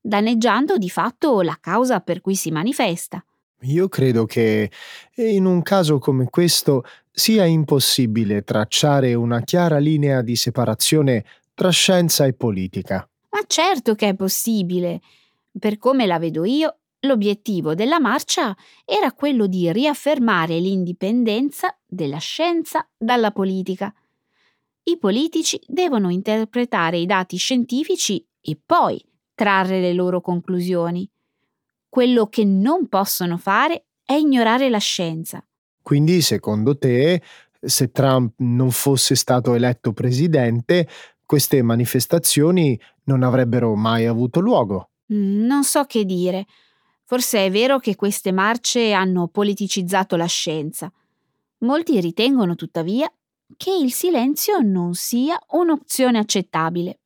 danneggiando 0.00 0.76
di 0.76 0.90
fatto 0.90 1.40
la 1.42 1.58
causa 1.60 2.00
per 2.00 2.20
cui 2.20 2.34
si 2.34 2.50
manifesta? 2.50 3.22
Io 3.62 3.88
credo 3.88 4.24
che 4.24 4.70
in 5.16 5.44
un 5.44 5.62
caso 5.62 5.98
come 5.98 6.26
questo 6.30 6.84
sia 7.10 7.44
impossibile 7.44 8.42
tracciare 8.42 9.14
una 9.14 9.40
chiara 9.40 9.78
linea 9.78 10.22
di 10.22 10.36
separazione 10.36 11.24
tra 11.54 11.70
scienza 11.70 12.24
e 12.24 12.34
politica. 12.34 13.08
Ma 13.30 13.40
certo 13.46 13.96
che 13.96 14.10
è 14.10 14.14
possibile. 14.14 15.00
Per 15.58 15.76
come 15.78 16.06
la 16.06 16.20
vedo 16.20 16.44
io, 16.44 16.76
l'obiettivo 17.00 17.74
della 17.74 17.98
marcia 17.98 18.56
era 18.84 19.10
quello 19.12 19.48
di 19.48 19.72
riaffermare 19.72 20.60
l'indipendenza 20.60 21.76
della 21.84 22.18
scienza 22.18 22.88
dalla 22.96 23.32
politica. 23.32 23.92
I 24.84 24.98
politici 24.98 25.60
devono 25.66 26.10
interpretare 26.10 26.98
i 26.98 27.06
dati 27.06 27.36
scientifici 27.36 28.24
e 28.40 28.56
poi 28.64 29.04
trarre 29.38 29.80
le 29.80 29.92
loro 29.92 30.20
conclusioni. 30.20 31.08
Quello 31.88 32.26
che 32.26 32.44
non 32.44 32.88
possono 32.88 33.36
fare 33.36 33.84
è 34.04 34.14
ignorare 34.14 34.68
la 34.68 34.78
scienza. 34.78 35.40
Quindi, 35.80 36.20
secondo 36.22 36.76
te, 36.76 37.22
se 37.60 37.92
Trump 37.92 38.34
non 38.38 38.72
fosse 38.72 39.14
stato 39.14 39.54
eletto 39.54 39.92
presidente, 39.92 40.88
queste 41.24 41.62
manifestazioni 41.62 42.78
non 43.04 43.22
avrebbero 43.22 43.76
mai 43.76 44.06
avuto 44.06 44.40
luogo? 44.40 44.90
Mm, 45.12 45.46
non 45.46 45.62
so 45.62 45.84
che 45.84 46.04
dire. 46.04 46.44
Forse 47.04 47.46
è 47.46 47.50
vero 47.50 47.78
che 47.78 47.94
queste 47.94 48.32
marce 48.32 48.92
hanno 48.92 49.28
politicizzato 49.28 50.16
la 50.16 50.26
scienza. 50.26 50.92
Molti 51.58 52.00
ritengono 52.00 52.56
tuttavia 52.56 53.08
che 53.56 53.70
il 53.70 53.92
silenzio 53.92 54.58
non 54.58 54.94
sia 54.94 55.38
un'opzione 55.50 56.18
accettabile. 56.18 56.98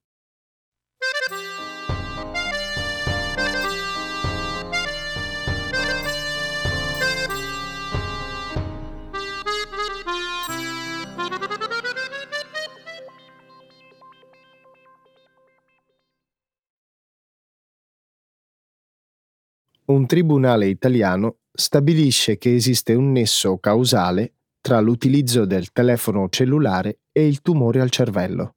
Un 19.86 20.06
tribunale 20.06 20.68
italiano 20.68 21.38
stabilisce 21.52 22.38
che 22.38 22.54
esiste 22.54 22.94
un 22.94 23.12
nesso 23.12 23.58
causale 23.58 24.34
tra 24.60 24.80
l'utilizzo 24.80 25.44
del 25.44 25.72
telefono 25.72 26.28
cellulare 26.28 27.00
e 27.10 27.26
il 27.26 27.40
tumore 27.42 27.80
al 27.80 27.90
cervello. 27.90 28.54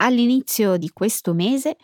All'inizio 0.00 0.76
di 0.76 0.90
questo 0.90 1.34
mese, 1.34 1.76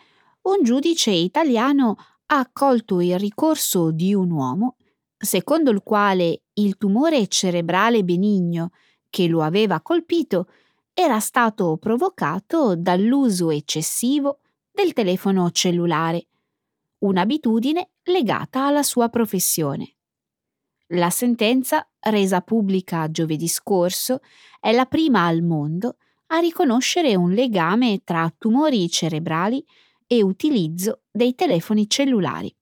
un 0.43 0.63
giudice 0.63 1.11
italiano 1.11 1.95
ha 2.27 2.39
accolto 2.39 3.01
il 3.01 3.19
ricorso 3.19 3.91
di 3.91 4.13
un 4.13 4.31
uomo 4.31 4.77
secondo 5.17 5.71
il 5.71 5.81
quale 5.83 6.43
il 6.53 6.77
tumore 6.77 7.27
cerebrale 7.27 8.03
benigno 8.03 8.71
che 9.09 9.27
lo 9.27 9.41
aveva 9.41 9.81
colpito 9.81 10.47
era 10.93 11.19
stato 11.19 11.77
provocato 11.77 12.75
dall'uso 12.75 13.49
eccessivo 13.51 14.39
del 14.75 14.91
telefono 14.91 15.49
cellulare, 15.51 16.27
un'abitudine 16.99 17.91
legata 18.03 18.65
alla 18.65 18.83
sua 18.83 19.07
professione. 19.07 19.93
La 20.89 21.09
sentenza, 21.09 21.87
resa 21.99 22.41
pubblica 22.41 23.09
giovedì 23.09 23.47
scorso, 23.47 24.19
è 24.59 24.73
la 24.73 24.85
prima 24.85 25.25
al 25.25 25.41
mondo 25.41 25.95
a 26.27 26.39
riconoscere 26.39 27.15
un 27.15 27.31
legame 27.31 28.01
tra 28.03 28.31
tumori 28.37 28.89
cerebrali 28.89 29.65
e 30.05 30.21
utilizzo 30.21 31.03
dei 31.09 31.35
telefoni 31.35 31.89
cellulari. 31.89 32.53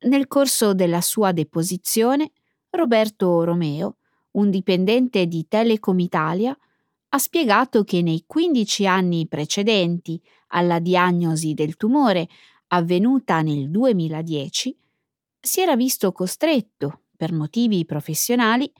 Nel 0.00 0.26
corso 0.28 0.74
della 0.74 1.00
sua 1.00 1.32
deposizione, 1.32 2.32
Roberto 2.68 3.44
Romeo, 3.44 3.96
un 4.32 4.50
dipendente 4.50 5.26
di 5.26 5.46
Telecom 5.48 5.98
Italia, 6.00 6.56
ha 7.14 7.18
spiegato 7.18 7.84
che 7.84 8.00
nei 8.00 8.24
15 8.26 8.86
anni 8.86 9.26
precedenti 9.28 10.20
alla 10.52 10.78
diagnosi 10.78 11.54
del 11.54 11.76
tumore, 11.76 12.28
avvenuta 12.68 13.42
nel 13.42 13.70
2010, 13.70 14.76
si 15.40 15.60
era 15.60 15.76
visto 15.76 16.12
costretto, 16.12 17.02
per 17.16 17.32
motivi 17.32 17.84
professionali, 17.84 18.70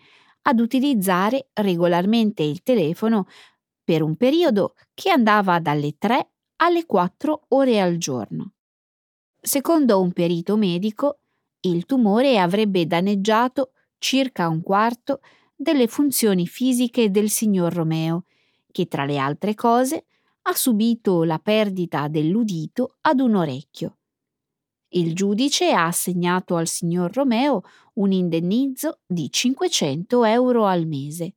ad 0.42 0.60
utilizzare 0.60 1.48
regolarmente 1.52 2.42
il 2.42 2.62
telefono 2.62 3.26
per 3.84 4.02
un 4.02 4.16
periodo 4.16 4.74
che 4.94 5.10
andava 5.10 5.58
dalle 5.60 5.96
3 5.98 6.30
alle 6.56 6.86
4 6.86 7.46
ore 7.48 7.80
al 7.80 7.96
giorno. 7.96 8.52
Secondo 9.40 10.00
un 10.00 10.12
perito 10.12 10.56
medico, 10.56 11.20
il 11.60 11.84
tumore 11.84 12.38
avrebbe 12.38 12.86
danneggiato 12.86 13.72
circa 13.98 14.48
un 14.48 14.62
quarto 14.62 15.20
delle 15.54 15.86
funzioni 15.86 16.46
fisiche 16.46 17.10
del 17.10 17.30
signor 17.30 17.72
Romeo, 17.72 18.24
che 18.70 18.86
tra 18.86 19.04
le 19.04 19.18
altre 19.18 19.54
cose 19.54 20.06
ha 20.42 20.54
subito 20.54 21.24
la 21.24 21.38
perdita 21.38 22.08
dell'udito 22.08 22.96
ad 23.02 23.20
un 23.20 23.36
orecchio. 23.36 23.98
Il 24.94 25.14
giudice 25.14 25.72
ha 25.72 25.86
assegnato 25.86 26.56
al 26.56 26.66
signor 26.66 27.12
Romeo 27.14 27.62
un 27.94 28.12
indennizzo 28.12 29.00
di 29.06 29.30
500 29.30 30.24
euro 30.24 30.66
al 30.66 30.86
mese. 30.86 31.34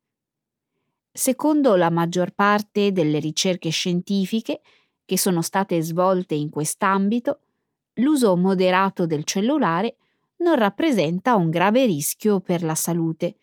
Secondo 1.11 1.75
la 1.75 1.89
maggior 1.89 2.31
parte 2.31 2.91
delle 2.91 3.19
ricerche 3.19 3.69
scientifiche 3.69 4.61
che 5.05 5.17
sono 5.17 5.41
state 5.41 5.79
svolte 5.81 6.35
in 6.35 6.49
quest'ambito, 6.49 7.39
l'uso 7.95 8.35
moderato 8.35 9.05
del 9.05 9.23
cellulare 9.23 9.97
non 10.37 10.55
rappresenta 10.55 11.35
un 11.35 11.49
grave 11.49 11.85
rischio 11.85 12.41
per 12.41 12.63
la 12.63 12.75
salute. 12.75 13.37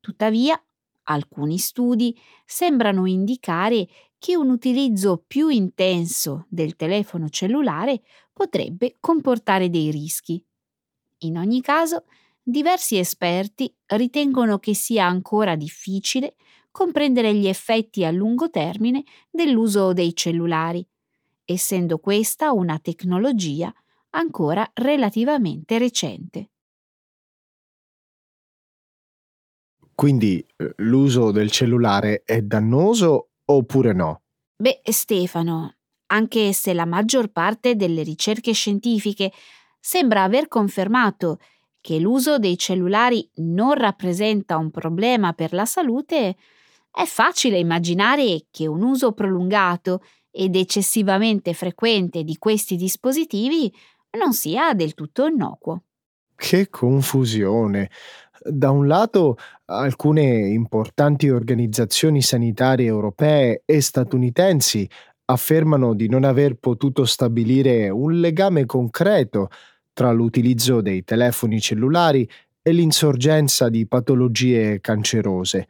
Tuttavia, 0.00 0.58
alcuni 1.02 1.58
studi 1.58 2.18
sembrano 2.46 3.04
indicare 3.06 3.86
che 4.18 4.36
un 4.36 4.50
utilizzo 4.50 5.22
più 5.26 5.48
intenso 5.48 6.46
del 6.48 6.76
telefono 6.76 7.28
cellulare 7.28 8.02
potrebbe 8.32 8.96
comportare 9.00 9.70
dei 9.70 9.90
rischi. 9.90 10.44
In 11.18 11.38
ogni 11.38 11.60
caso, 11.60 12.04
diversi 12.42 12.98
esperti 12.98 13.72
ritengono 13.86 14.58
che 14.58 14.74
sia 14.74 15.06
ancora 15.06 15.56
difficile 15.56 16.34
comprendere 16.70 17.34
gli 17.34 17.46
effetti 17.46 18.04
a 18.04 18.10
lungo 18.10 18.50
termine 18.50 19.02
dell'uso 19.30 19.92
dei 19.92 20.14
cellulari, 20.14 20.86
essendo 21.44 21.98
questa 21.98 22.52
una 22.52 22.78
tecnologia 22.78 23.72
ancora 24.10 24.68
relativamente 24.74 25.78
recente. 25.78 26.50
Quindi 29.94 30.46
eh, 30.56 30.74
l'uso 30.76 31.32
del 31.32 31.50
cellulare 31.50 32.22
è 32.24 32.40
dannoso 32.42 33.30
oppure 33.50 33.92
no? 33.92 34.22
Beh, 34.60 34.80
Stefano, 34.84 35.76
anche 36.06 36.52
se 36.52 36.72
la 36.72 36.84
maggior 36.84 37.30
parte 37.30 37.76
delle 37.76 38.02
ricerche 38.02 38.52
scientifiche 38.52 39.32
sembra 39.78 40.24
aver 40.24 40.48
confermato 40.48 41.38
che 41.80 41.98
l'uso 41.98 42.38
dei 42.38 42.58
cellulari 42.58 43.28
non 43.36 43.74
rappresenta 43.74 44.56
un 44.56 44.70
problema 44.70 45.32
per 45.32 45.52
la 45.52 45.64
salute, 45.64 46.36
è 46.90 47.04
facile 47.04 47.58
immaginare 47.58 48.46
che 48.50 48.66
un 48.66 48.82
uso 48.82 49.12
prolungato 49.12 50.02
ed 50.30 50.56
eccessivamente 50.56 51.54
frequente 51.54 52.24
di 52.24 52.36
questi 52.36 52.76
dispositivi 52.76 53.72
non 54.18 54.32
sia 54.32 54.74
del 54.74 54.94
tutto 54.94 55.26
innocuo. 55.26 55.84
Che 56.34 56.68
confusione! 56.70 57.90
Da 58.42 58.70
un 58.70 58.86
lato, 58.86 59.36
alcune 59.66 60.22
importanti 60.22 61.28
organizzazioni 61.28 62.22
sanitarie 62.22 62.86
europee 62.86 63.62
e 63.64 63.80
statunitensi 63.80 64.88
affermano 65.26 65.94
di 65.94 66.08
non 66.08 66.24
aver 66.24 66.54
potuto 66.54 67.04
stabilire 67.04 67.90
un 67.90 68.20
legame 68.20 68.64
concreto 68.64 69.48
tra 69.92 70.12
l'utilizzo 70.12 70.80
dei 70.80 71.04
telefoni 71.04 71.60
cellulari 71.60 72.28
e 72.62 72.72
l'insorgenza 72.72 73.68
di 73.68 73.86
patologie 73.86 74.80
cancerose. 74.80 75.68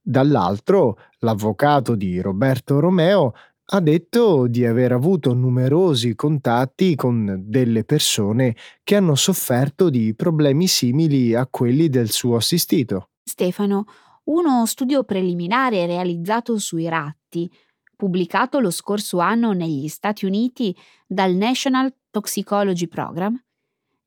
Dall'altro, 0.00 0.98
l'avvocato 1.18 1.94
di 1.94 2.20
Roberto 2.20 2.78
Romeo 2.78 3.34
ha 3.72 3.80
detto 3.80 4.48
di 4.48 4.66
aver 4.66 4.92
avuto 4.92 5.32
numerosi 5.32 6.14
contatti 6.16 6.96
con 6.96 7.42
delle 7.46 7.84
persone 7.84 8.56
che 8.82 8.96
hanno 8.96 9.14
sofferto 9.14 9.90
di 9.90 10.14
problemi 10.14 10.66
simili 10.66 11.34
a 11.34 11.46
quelli 11.46 11.88
del 11.88 12.10
suo 12.10 12.36
assistito. 12.36 13.10
Stefano, 13.22 13.84
uno 14.24 14.66
studio 14.66 15.04
preliminare 15.04 15.86
realizzato 15.86 16.58
sui 16.58 16.88
ratti, 16.88 17.50
pubblicato 17.94 18.58
lo 18.58 18.70
scorso 18.70 19.18
anno 19.18 19.52
negli 19.52 19.86
Stati 19.86 20.24
Uniti 20.24 20.74
dal 21.06 21.34
National 21.34 21.94
Toxicology 22.10 22.88
Program, 22.88 23.40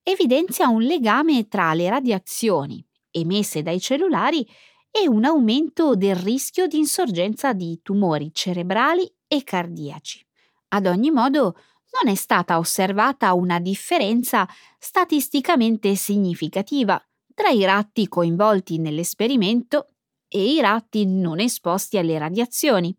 evidenzia 0.04 0.68
un 0.68 0.82
legame 0.82 1.48
tra 1.48 1.74
le 1.74 1.90
radiazioni 1.90 2.86
emesse 3.14 3.62
dai 3.62 3.80
cellulari 3.80 4.46
e 4.92 5.08
un 5.08 5.24
aumento 5.24 5.96
del 5.96 6.16
rischio 6.16 6.68
di 6.68 6.78
insorgenza 6.78 7.54
di 7.54 7.80
tumori 7.82 8.32
cerebrali 8.34 9.10
e 9.34 9.44
cardiaci. 9.44 10.24
Ad 10.70 10.86
ogni 10.86 11.10
modo, 11.10 11.58
non 12.04 12.12
è 12.12 12.16
stata 12.16 12.58
osservata 12.58 13.34
una 13.34 13.60
differenza 13.60 14.48
statisticamente 14.78 15.96
significativa 15.96 17.02
tra 17.34 17.50
i 17.50 17.64
ratti 17.64 18.08
coinvolti 18.08 18.78
nell'esperimento 18.78 19.88
e 20.28 20.54
i 20.54 20.62
ratti 20.62 21.06
non 21.06 21.40
esposti 21.40 21.98
alle 21.98 22.18
radiazioni. 22.18 22.96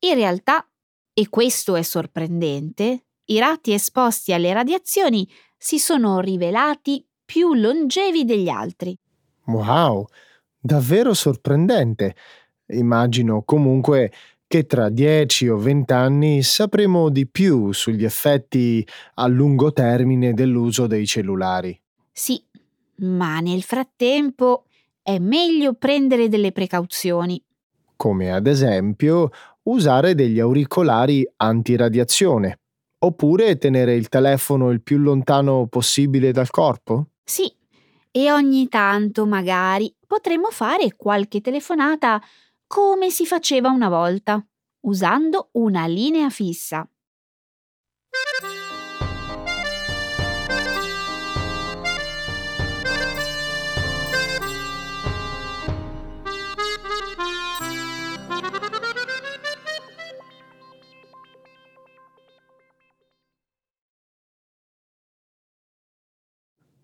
In 0.00 0.14
realtà, 0.14 0.68
e 1.12 1.28
questo 1.28 1.76
è 1.76 1.82
sorprendente, 1.82 3.06
i 3.26 3.38
ratti 3.38 3.72
esposti 3.72 4.32
alle 4.32 4.52
radiazioni 4.52 5.28
si 5.56 5.78
sono 5.78 6.20
rivelati 6.20 7.04
più 7.24 7.54
longevi 7.54 8.24
degli 8.24 8.48
altri. 8.48 8.96
Wow, 9.46 10.06
davvero 10.58 11.14
sorprendente. 11.14 12.14
Immagino 12.68 13.42
comunque 13.44 14.12
che 14.46 14.66
tra 14.66 14.88
10 14.88 15.48
o 15.48 15.56
20 15.56 15.92
anni 15.92 16.42
sapremo 16.42 17.08
di 17.08 17.26
più 17.26 17.72
sugli 17.72 18.04
effetti 18.04 18.86
a 19.14 19.26
lungo 19.26 19.72
termine 19.72 20.34
dell'uso 20.34 20.86
dei 20.86 21.06
cellulari. 21.06 21.78
Sì, 22.12 22.42
ma 22.98 23.40
nel 23.40 23.62
frattempo 23.62 24.64
è 25.02 25.18
meglio 25.18 25.74
prendere 25.74 26.28
delle 26.28 26.52
precauzioni. 26.52 27.42
Come 27.96 28.32
ad 28.32 28.46
esempio 28.46 29.30
usare 29.64 30.14
degli 30.14 30.38
auricolari 30.38 31.28
antiradiazione, 31.36 32.60
oppure 32.98 33.58
tenere 33.58 33.94
il 33.94 34.08
telefono 34.08 34.70
il 34.70 34.82
più 34.82 34.98
lontano 34.98 35.66
possibile 35.66 36.30
dal 36.30 36.50
corpo? 36.50 37.08
Sì, 37.24 37.52
e 38.10 38.32
ogni 38.32 38.68
tanto 38.68 39.26
magari 39.26 39.92
potremmo 40.06 40.50
fare 40.50 40.94
qualche 40.96 41.40
telefonata 41.40 42.22
come 42.66 43.10
si 43.10 43.26
faceva 43.26 43.70
una 43.70 43.88
volta, 43.88 44.44
usando 44.86 45.50
una 45.52 45.86
linea 45.86 46.30
fissa. 46.30 46.88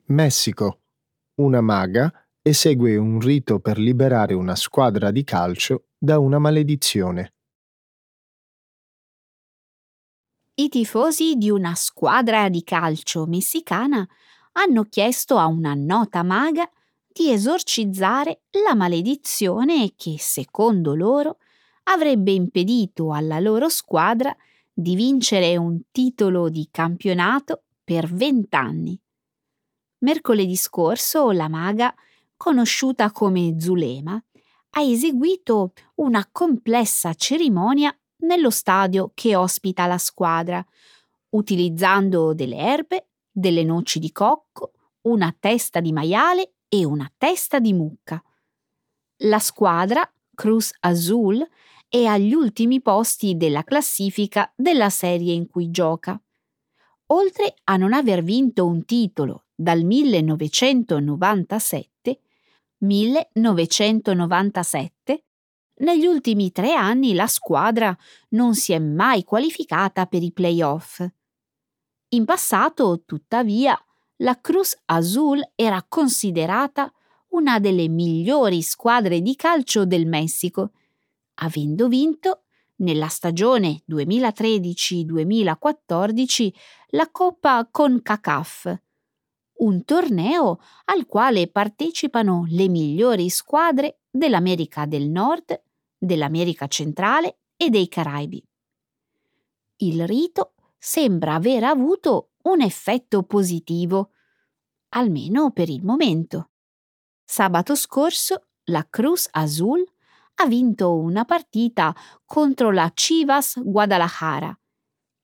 Messico. 0.07 0.81
Una 1.37 1.63
maga 1.63 2.22
esegue 2.45 2.97
un 2.97 3.21
rito 3.21 3.61
per 3.61 3.79
liberare 3.79 4.35
una 4.35 4.57
squadra 4.57 5.13
di 5.13 5.23
calcio 5.23 5.85
da 5.97 6.19
una 6.19 6.41
maledizione. 6.41 7.35
I 10.55 10.69
tifosi 10.69 11.37
di 11.37 11.51
una 11.51 11.77
squadra 11.77 12.49
di 12.49 12.65
calcio 12.65 13.27
messicana 13.27 14.07
hanno 14.53 14.83
chiesto 14.85 15.39
a 15.39 15.47
una 15.47 15.75
nota 15.75 16.25
maga 16.25 16.69
di 17.07 17.31
esorcizzare 17.31 18.43
la 18.67 18.75
maledizione 18.75 19.93
che, 19.95 20.17
secondo 20.19 20.97
loro, 20.97 21.39
avrebbe 21.85 22.33
impedito 22.33 23.13
alla 23.13 23.39
loro 23.39 23.69
squadra 23.69 24.35
di 24.73 24.97
vincere 24.97 25.57
un 25.57 25.81
titolo 25.93 26.49
di 26.49 26.69
campionato 26.73 27.63
per 27.85 28.13
vent'anni. 28.13 29.01
Mercoledì 29.99 30.57
scorso 30.57 31.31
la 31.31 31.49
maga 31.49 31.95
conosciuta 32.43 33.13
come 33.13 33.55
Zulema, 33.57 34.21
ha 34.71 34.81
eseguito 34.81 35.75
una 35.99 36.29
complessa 36.33 37.15
cerimonia 37.15 37.97
nello 38.23 38.51
stadio 38.51 39.13
che 39.15 39.37
ospita 39.37 39.87
la 39.87 39.97
squadra, 39.97 40.61
utilizzando 41.37 42.35
delle 42.35 42.57
erbe, 42.57 43.11
delle 43.31 43.63
noci 43.63 44.01
di 44.01 44.11
cocco, 44.11 44.73
una 45.03 45.33
testa 45.39 45.79
di 45.79 45.93
maiale 45.93 46.55
e 46.69 46.85
una 46.85 47.09
testa 47.17 47.61
di 47.61 47.73
mucca. 47.73 48.21
La 49.19 49.39
squadra, 49.39 50.13
Cruz 50.35 50.73
Azul, 50.81 51.49
è 51.89 52.07
agli 52.07 52.35
ultimi 52.35 52.83
posti 52.83 53.37
della 53.37 53.63
classifica 53.63 54.53
della 54.57 54.91
serie 54.91 55.33
in 55.33 55.47
cui 55.47 55.71
gioca. 55.71 56.21
Oltre 57.07 57.55
a 57.63 57.77
non 57.77 57.93
aver 57.93 58.25
vinto 58.25 58.67
un 58.67 58.85
titolo 58.85 59.45
dal 59.55 59.85
1997, 59.85 61.92
1997, 62.83 65.25
negli 65.83 66.07
ultimi 66.07 66.53
tre 66.53 66.75
anni 66.75 67.15
la 67.15 67.27
squadra 67.27 67.97
non 68.31 68.55
si 68.55 68.73
è 68.73 68.79
mai 68.79 69.25
qualificata 69.25 70.07
per 70.07 70.23
i 70.23 70.33
playoff. 70.33 71.05
In 72.11 72.25
passato, 72.25 73.03
tuttavia, 73.05 73.77
la 74.17 74.41
Cruz 74.41 74.77
Azul 74.85 75.41
era 75.55 75.85
considerata 75.89 76.93
una 77.29 77.59
delle 77.59 77.89
migliori 77.89 78.61
squadre 78.63 79.21
di 79.21 79.35
calcio 79.35 79.87
del 79.87 80.07
Messico, 80.07 80.73
avendo 81.35 81.89
vinto 81.89 82.43
nella 82.77 83.09
stagione 83.09 83.83
2013-2014 83.89 86.53
la 86.89 87.09
Coppa 87.11 87.67
CONCACAF, 87.71 88.81
un 89.59 89.85
torneo 89.85 90.61
al 90.87 91.07
quale 91.07 91.49
partecipano 91.49 92.45
le 92.49 92.69
migliori 92.69 93.29
squadre 93.29 94.01
dell'America 94.11 94.87
del 94.87 95.09
Nord, 95.09 95.63
dell'America 95.97 96.67
centrale 96.67 97.39
e 97.57 97.71
dei 97.71 97.89
Caraibi. 97.89 98.45
Il 99.77 100.07
rito 100.07 100.55
sembra 100.79 101.35
aver 101.35 101.65
avuto 101.65 102.31
un 102.43 102.61
effetto 102.61 103.23
positivo, 103.23 104.11
almeno 104.91 105.53
per 105.53 105.69
il 105.69 105.85
momento. 105.85 106.51
Sabato 107.25 107.75
scorso 107.75 108.49
la 108.65 108.87
Cruz 108.89 109.29
Azul 109.31 109.85
ha 110.37 110.47
vinto 110.47 110.95
una 110.95 111.25
partita 111.25 111.95
contro 112.25 112.71
la 112.71 112.91
Chivas 112.93 113.61
Guadalajara, 113.63 114.59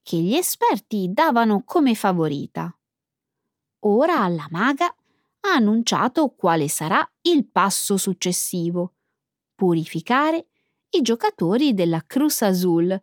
che 0.02 0.16
gli 0.16 0.34
esperti 0.34 1.08
davano 1.12 1.64
come 1.64 1.94
favorita. 1.94 2.77
Ora 3.90 4.28
la 4.28 4.46
maga 4.50 4.84
ha 4.84 5.52
annunciato 5.54 6.28
quale 6.36 6.68
sarà 6.68 7.10
il 7.22 7.46
passo 7.46 7.96
successivo, 7.96 8.96
purificare 9.54 10.48
i 10.90 11.00
giocatori 11.00 11.72
della 11.72 12.04
Cruz 12.06 12.42
Azul 12.42 13.00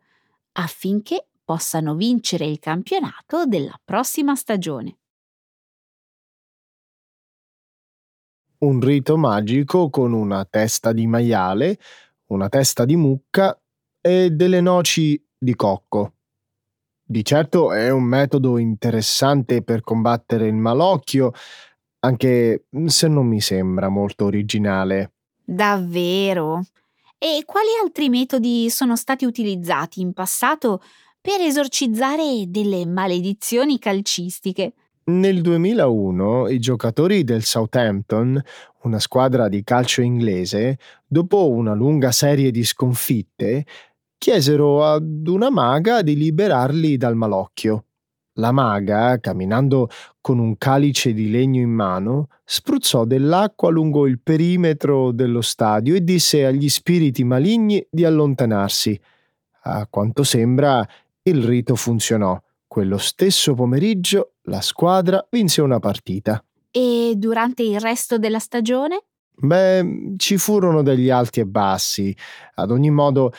affinché 0.52 1.28
possano 1.43 1.95
vincere 1.95 2.45
il 2.45 2.60
campionato 2.60 3.45
della 3.48 3.80
prossima 3.84 4.36
stagione. 4.36 5.00
Un 8.60 8.80
rito 8.80 9.17
magico 9.17 9.89
con 9.89 10.13
una 10.13 10.45
testa 10.45 10.93
di 10.93 11.08
maiale, 11.08 11.80
una 12.28 12.48
testa 12.48 12.86
di 12.86 12.95
mucca 12.95 13.60
e 14.00 14.30
delle 14.30 14.62
noci 14.62 15.19
di 15.36 15.56
cocco. 15.56 16.14
Di 17.08 17.24
certo 17.24 17.72
è 17.72 17.91
un 17.91 18.02
metodo 18.02 18.58
interessante 18.58 19.62
per 19.62 19.82
combattere 19.82 20.48
il 20.48 20.56
malocchio, 20.56 21.34
anche 22.00 22.65
se 22.88 23.08
non 23.08 23.28
mi 23.28 23.39
sembra 23.41 23.89
molto 23.89 24.26
originale. 24.26 25.12
Davvero? 25.44 26.65
E 27.20 27.44
quali 27.46 27.68
altri 27.84 28.10
metodi 28.10 28.72
sono 28.72 28.96
stati 28.96 29.24
utilizzati 29.24 30.02
in 30.02 30.13
passato 30.13 30.82
per 31.22 31.41
esorcizzare 31.41 32.46
delle 32.48 32.88
maledizioni 32.88 33.78
calcistiche? 33.78 34.74
Nel 35.04 35.41
2001 35.41 36.50
i 36.50 36.58
giocatori 36.58 37.24
del 37.24 37.44
Southampton, 37.44 38.41
una 38.82 39.00
squadra 39.00 39.48
di 39.48 39.63
calcio 39.63 40.02
inglese, 40.02 40.80
dopo 41.06 41.52
una 41.52 41.76
lunga 41.76 42.12
serie 42.12 42.50
di 42.50 42.63
sconfitte, 42.63 43.63
chiesero 44.26 44.84
ad 44.84 45.28
una 45.28 45.52
maga 45.52 46.02
di 46.02 46.16
liberarli 46.16 46.98
dal 46.98 47.16
malocchio. 47.16 47.86
La 48.40 48.52
maga, 48.52 49.20
camminando 49.20 49.88
con 50.20 50.40
un 50.40 50.58
calice 50.58 51.14
di 51.14 51.30
legno 51.30 51.62
in 51.62 51.70
mano, 51.70 52.30
spruzzò 52.44 53.06
dell'acqua 53.06 53.70
lungo 53.70 54.08
il 54.08 54.20
perimetro 54.20 55.12
dello 55.12 55.42
stadio 55.42 55.94
e 55.94 56.04
disse 56.04 56.44
agli 56.44 56.70
spiriti 56.70 57.24
maligni 57.24 57.86
di 57.88 58.04
allontanarsi. 58.04 59.00
A 59.66 59.86
quanto 59.88 60.24
sembra, 60.24 60.84
il 61.22 61.44
rito 61.44 61.76
funzionò. 61.76 62.36
Quello 62.66 62.98
stesso 62.98 63.54
pomeriggio 63.54 64.32
la 64.46 64.62
squadra 64.62 65.24
vinse 65.30 65.62
una 65.62 65.78
partita. 65.78 66.44
E 66.72 67.14
durante 67.16 67.62
il 67.62 67.80
resto 67.80 68.18
della 68.18 68.40
stagione? 68.40 69.04
Beh, 69.38 70.14
ci 70.16 70.38
furono 70.38 70.82
degli 70.82 71.10
alti 71.10 71.42
e 71.42 71.46
bassi. 71.46 72.16
Ad 72.56 72.72
ogni 72.72 72.90
modo, 72.90 73.34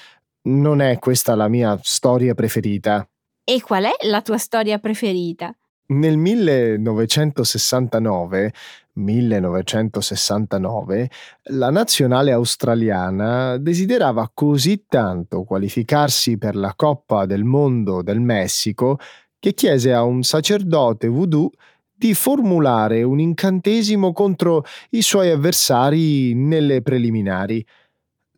non 0.46 0.80
è 0.80 0.98
questa 0.98 1.34
la 1.34 1.48
mia 1.48 1.78
storia 1.82 2.32
preferita. 2.34 3.06
E 3.44 3.60
qual 3.62 3.84
è 3.84 4.06
la 4.06 4.22
tua 4.22 4.38
storia 4.38 4.78
preferita? 4.78 5.54
Nel 5.88 6.16
1969, 6.16 8.52
1969, 8.94 11.10
la 11.50 11.70
nazionale 11.70 12.32
australiana 12.32 13.56
desiderava 13.56 14.28
così 14.34 14.86
tanto 14.88 15.44
qualificarsi 15.44 16.38
per 16.38 16.56
la 16.56 16.72
Coppa 16.74 17.24
del 17.24 17.44
Mondo 17.44 18.02
del 18.02 18.18
Messico 18.20 18.98
che 19.38 19.54
chiese 19.54 19.92
a 19.92 20.02
un 20.02 20.24
sacerdote 20.24 21.06
voodoo 21.06 21.50
di 21.94 22.14
formulare 22.14 23.04
un 23.04 23.20
incantesimo 23.20 24.12
contro 24.12 24.64
i 24.90 25.02
suoi 25.02 25.30
avversari 25.30 26.34
nelle 26.34 26.82
preliminari. 26.82 27.64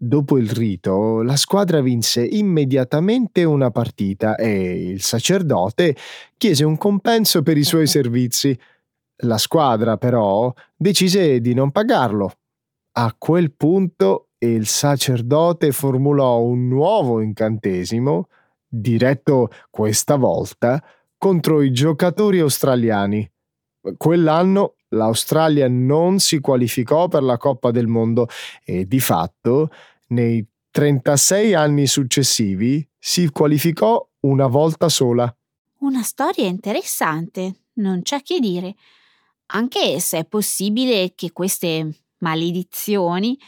Dopo 0.00 0.38
il 0.38 0.48
rito, 0.48 1.22
la 1.22 1.34
squadra 1.34 1.80
vinse 1.80 2.24
immediatamente 2.24 3.42
una 3.42 3.72
partita 3.72 4.36
e 4.36 4.90
il 4.90 5.02
sacerdote 5.02 5.96
chiese 6.36 6.64
un 6.64 6.76
compenso 6.78 7.42
per 7.42 7.56
i 7.56 7.64
suoi 7.64 7.88
servizi. 7.88 8.56
La 9.22 9.38
squadra, 9.38 9.96
però, 9.96 10.52
decise 10.76 11.40
di 11.40 11.52
non 11.52 11.72
pagarlo. 11.72 12.30
A 12.92 13.12
quel 13.18 13.52
punto 13.52 14.28
il 14.38 14.68
sacerdote 14.68 15.72
formulò 15.72 16.42
un 16.42 16.68
nuovo 16.68 17.20
incantesimo, 17.20 18.28
diretto 18.68 19.50
questa 19.68 20.14
volta 20.14 20.80
contro 21.16 21.60
i 21.60 21.72
giocatori 21.72 22.38
australiani. 22.38 23.28
Quell'anno 23.96 24.74
l'Australia 24.90 25.68
non 25.68 26.18
si 26.18 26.40
qualificò 26.40 27.08
per 27.08 27.22
la 27.22 27.36
Coppa 27.36 27.70
del 27.70 27.86
Mondo 27.86 28.28
e 28.64 28.86
di 28.86 29.00
fatto 29.00 29.70
nei 30.08 30.44
36 30.70 31.54
anni 31.54 31.86
successivi 31.86 32.86
si 32.98 33.30
qualificò 33.30 34.06
una 34.20 34.46
volta 34.46 34.88
sola. 34.88 35.32
Una 35.80 36.02
storia 36.02 36.46
interessante, 36.46 37.54
non 37.74 38.02
c'è 38.02 38.22
che 38.22 38.38
dire, 38.40 38.74
anche 39.46 40.00
se 40.00 40.18
è 40.18 40.24
possibile 40.24 41.12
che 41.14 41.32
queste 41.32 41.88
maledizioni 42.18 43.38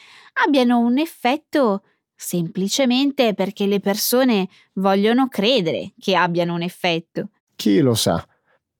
abbiano 0.45 0.79
un 0.79 0.99
effetto 0.99 1.83
semplicemente 2.15 3.35
perché 3.35 3.67
le 3.67 3.81
persone 3.81 4.49
vogliono 4.75 5.29
credere 5.29 5.93
che 5.99 6.15
abbiano 6.15 6.55
un 6.55 6.63
effetto. 6.63 7.31
Chi 7.57 7.81
lo 7.81 7.95
sa? 7.95 8.25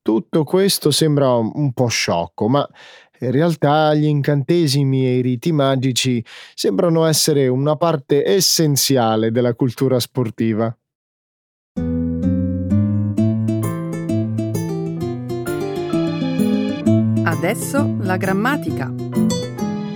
Tutto 0.03 0.43
questo 0.43 0.89
sembra 0.89 1.35
un 1.35 1.73
po' 1.73 1.87
sciocco, 1.87 2.47
ma 2.47 2.67
in 3.19 3.29
realtà 3.29 3.93
gli 3.93 4.05
incantesimi 4.05 5.05
e 5.05 5.17
i 5.17 5.21
riti 5.21 5.51
magici 5.51 6.25
sembrano 6.55 7.05
essere 7.05 7.47
una 7.47 7.75
parte 7.75 8.25
essenziale 8.25 9.29
della 9.29 9.53
cultura 9.53 9.99
sportiva. 9.99 10.75
Adesso 17.23 17.97
la 17.99 18.17
grammatica. 18.17 18.91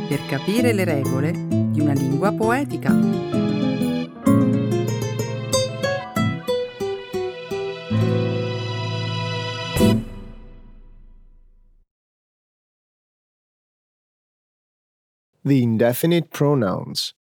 Per 0.08 0.26
capire 0.28 0.72
le 0.72 0.84
regole 0.84 1.32
di 1.32 1.80
una 1.80 1.94
lingua 1.94 2.32
poetica. 2.32 3.25
The 15.45 15.62
indefinite 15.62 16.27
pronouns 16.29 17.13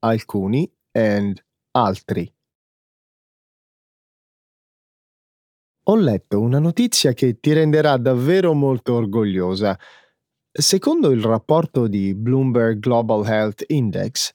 alcuni 0.00 0.70
and 0.92 1.42
altri. 1.72 2.32
Ho 5.86 5.96
letto 5.96 6.40
una 6.40 6.60
notizia 6.60 7.12
che 7.12 7.40
ti 7.40 7.52
renderà 7.52 7.96
davvero 7.96 8.54
molto 8.54 8.94
orgogliosa. 8.94 9.76
Secondo 10.52 11.10
il 11.10 11.20
rapporto 11.22 11.88
di 11.88 12.14
Bloomberg 12.14 12.78
Global 12.78 13.26
Health 13.26 13.64
Index, 13.66 14.32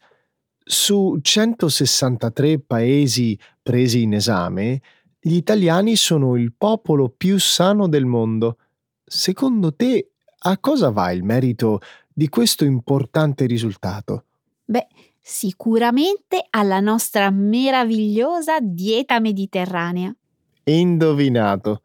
su 0.61 1.17
163 1.21 2.59
paesi 2.59 3.39
presi 3.63 4.01
in 4.01 4.15
esame, 4.15 4.81
gli 5.17 5.35
italiani 5.35 5.95
sono 5.95 6.35
il 6.35 6.51
popolo 6.53 7.07
più 7.07 7.39
sano 7.39 7.87
del 7.87 8.05
mondo. 8.05 8.57
Secondo 9.05 9.73
te, 9.73 10.11
a 10.39 10.57
cosa 10.57 10.89
va 10.89 11.11
il 11.11 11.23
merito 11.23 11.79
di 12.17 12.29
questo 12.29 12.65
importante 12.65 13.45
risultato? 13.45 14.25
Beh, 14.65 14.87
sicuramente 15.21 16.47
alla 16.49 16.79
nostra 16.79 17.29
meravigliosa 17.29 18.57
dieta 18.59 19.19
mediterranea. 19.19 20.11
Indovinato. 20.63 21.83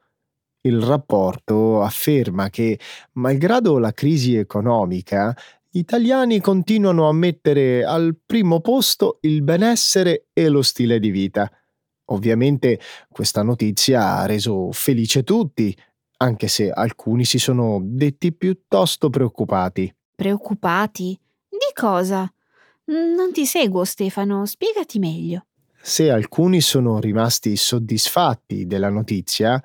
Il 0.62 0.80
rapporto 0.80 1.82
afferma 1.82 2.48
che, 2.48 2.80
malgrado 3.12 3.76
la 3.78 3.92
crisi 3.92 4.34
economica, 4.34 5.36
gli 5.68 5.80
italiani 5.80 6.40
continuano 6.40 7.10
a 7.10 7.12
mettere 7.12 7.84
al 7.84 8.16
primo 8.24 8.62
posto 8.62 9.18
il 9.22 9.42
benessere 9.42 10.28
e 10.32 10.48
lo 10.48 10.62
stile 10.62 10.98
di 10.98 11.10
vita. 11.10 11.50
Ovviamente 12.06 12.80
questa 13.10 13.42
notizia 13.42 14.16
ha 14.16 14.24
reso 14.24 14.72
felice 14.72 15.24
tutti, 15.24 15.76
anche 16.16 16.48
se 16.48 16.70
alcuni 16.70 17.26
si 17.26 17.38
sono 17.38 17.80
detti 17.82 18.32
piuttosto 18.32 19.10
preoccupati. 19.10 19.94
Preoccupati? 20.22 21.18
Di 21.48 21.72
cosa? 21.74 22.32
Non 22.84 23.32
ti 23.32 23.44
seguo, 23.44 23.82
Stefano, 23.82 24.46
spiegati 24.46 25.00
meglio. 25.00 25.46
Se 25.80 26.12
alcuni 26.12 26.60
sono 26.60 27.00
rimasti 27.00 27.56
soddisfatti 27.56 28.68
della 28.68 28.88
notizia, 28.88 29.60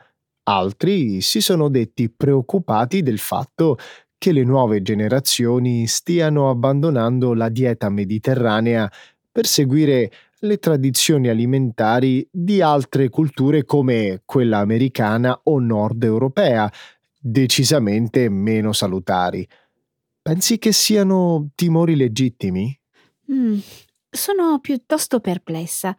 altri 0.45 1.21
si 1.21 1.41
sono 1.41 1.69
detti 1.69 2.09
preoccupati 2.09 3.03
del 3.03 3.19
fatto 3.19 3.77
che 4.17 4.31
le 4.31 4.43
nuove 4.43 4.81
generazioni 4.81 5.85
stiano 5.85 6.49
abbandonando 6.49 7.35
la 7.35 7.49
dieta 7.49 7.89
mediterranea 7.89 8.91
per 9.31 9.45
seguire 9.45 10.11
le 10.39 10.57
tradizioni 10.57 11.27
alimentari 11.27 12.27
di 12.31 12.63
altre 12.63 13.09
culture 13.09 13.63
come 13.63 14.23
quella 14.25 14.57
americana 14.57 15.39
o 15.43 15.59
nord 15.59 16.03
europea, 16.03 16.67
decisamente 17.19 18.27
meno 18.27 18.73
salutari. 18.73 19.47
Pensi 20.27 20.57
che 20.57 20.73
siano 20.73 21.51
timori 21.55 21.95
legittimi? 21.95 22.77
Mm, 23.31 23.59
sono 24.09 24.59
piuttosto 24.59 25.21
perplessa. 25.21 25.95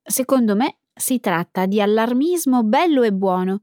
Secondo 0.00 0.54
me 0.54 0.76
si 0.94 1.18
tratta 1.18 1.66
di 1.66 1.80
allarmismo 1.80 2.62
bello 2.62 3.02
e 3.02 3.12
buono. 3.12 3.62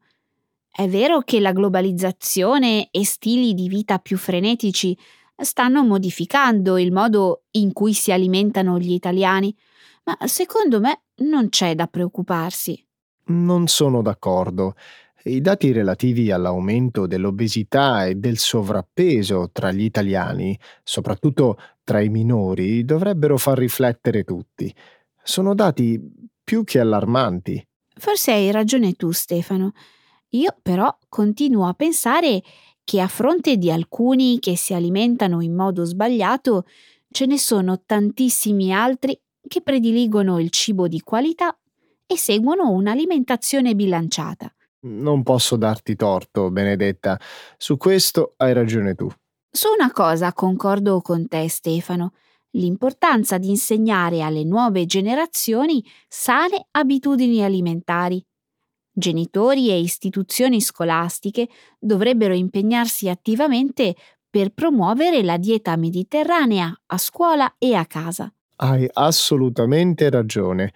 È 0.70 0.86
vero 0.86 1.22
che 1.22 1.40
la 1.40 1.54
globalizzazione 1.54 2.90
e 2.92 3.06
stili 3.06 3.54
di 3.54 3.70
vita 3.70 4.00
più 4.00 4.18
frenetici 4.18 4.98
stanno 5.38 5.82
modificando 5.82 6.78
il 6.78 6.92
modo 6.92 7.44
in 7.52 7.72
cui 7.72 7.94
si 7.94 8.12
alimentano 8.12 8.78
gli 8.80 8.92
italiani, 8.92 9.56
ma 10.04 10.18
secondo 10.28 10.82
me 10.82 11.04
non 11.20 11.48
c'è 11.48 11.74
da 11.74 11.88
preoccuparsi. 11.88 12.86
Non 13.28 13.68
sono 13.68 14.02
d'accordo. 14.02 14.76
I 15.24 15.40
dati 15.40 15.72
relativi 15.72 16.32
all'aumento 16.32 17.06
dell'obesità 17.06 18.06
e 18.06 18.16
del 18.16 18.38
sovrappeso 18.38 19.50
tra 19.52 19.72
gli 19.72 19.84
italiani, 19.84 20.58
soprattutto 20.84 21.58
tra 21.84 22.02
i 22.02 22.10
minori, 22.10 22.84
dovrebbero 22.84 23.38
far 23.38 23.60
riflettere 23.60 24.24
tutti. 24.24 24.74
Sono 25.22 25.54
dati 25.54 26.02
più 26.44 26.64
che 26.64 26.80
allarmanti. 26.80 27.64
Forse 27.96 28.32
hai 28.32 28.50
ragione 28.50 28.94
tu, 28.94 29.12
Stefano. 29.12 29.74
Io 30.30 30.56
però 30.60 30.98
continuo 31.08 31.68
a 31.68 31.74
pensare 31.74 32.42
che 32.84 33.00
a 33.00 33.08
fronte 33.08 33.58
di 33.58 33.70
alcuni 33.70 34.40
che 34.40 34.58
si 34.58 34.74
alimentano 34.74 35.42
in 35.42 35.54
modo 35.54 35.84
sbagliato, 35.84 36.66
ce 37.12 37.28
ne 37.28 37.38
sono 37.38 37.84
tantissimi 37.86 38.74
altri 38.74 39.20
che 39.48 39.62
prediligono 39.62 40.40
il 40.40 40.50
cibo 40.50 40.88
di 40.88 41.02
qualità 41.02 41.56
e 42.08 42.18
seguono 42.18 42.72
un'alimentazione 42.72 43.76
bilanciata. 43.76 44.52
Non 44.84 45.24
posso 45.24 45.56
darti 45.56 45.96
torto, 45.96 46.50
Benedetta. 46.50 47.20
Su 47.58 47.78
questo 47.78 48.34
hai 48.38 48.54
ragione 48.54 48.96
tu. 48.96 49.10
Su 49.50 49.68
una 49.72 49.92
cosa 49.92 50.34
concordo 50.34 51.02
con 51.02 51.28
te, 51.28 51.48
Stefano. 51.50 52.14
L'importanza 52.52 53.38
di 53.38 53.50
insegnare 53.50 54.22
alle 54.22 54.44
nuove 54.44 54.86
generazioni 54.86 55.84
sane 56.08 56.68
abitudini 56.72 57.44
alimentari 57.44 58.24
Genitori 58.94 59.70
e 59.70 59.80
istituzioni 59.80 60.60
scolastiche 60.60 61.48
dovrebbero 61.80 62.34
impegnarsi 62.34 63.08
attivamente 63.08 63.96
per 64.30 64.50
promuovere 64.50 65.24
la 65.24 65.38
dieta 65.38 65.76
mediterranea 65.78 66.74
a 66.88 66.98
scuola 66.98 67.56
e 67.58 67.74
a 67.74 67.86
casa. 67.86 68.32
Hai 68.58 68.88
assolutamente 68.92 70.10
ragione. 70.10 70.74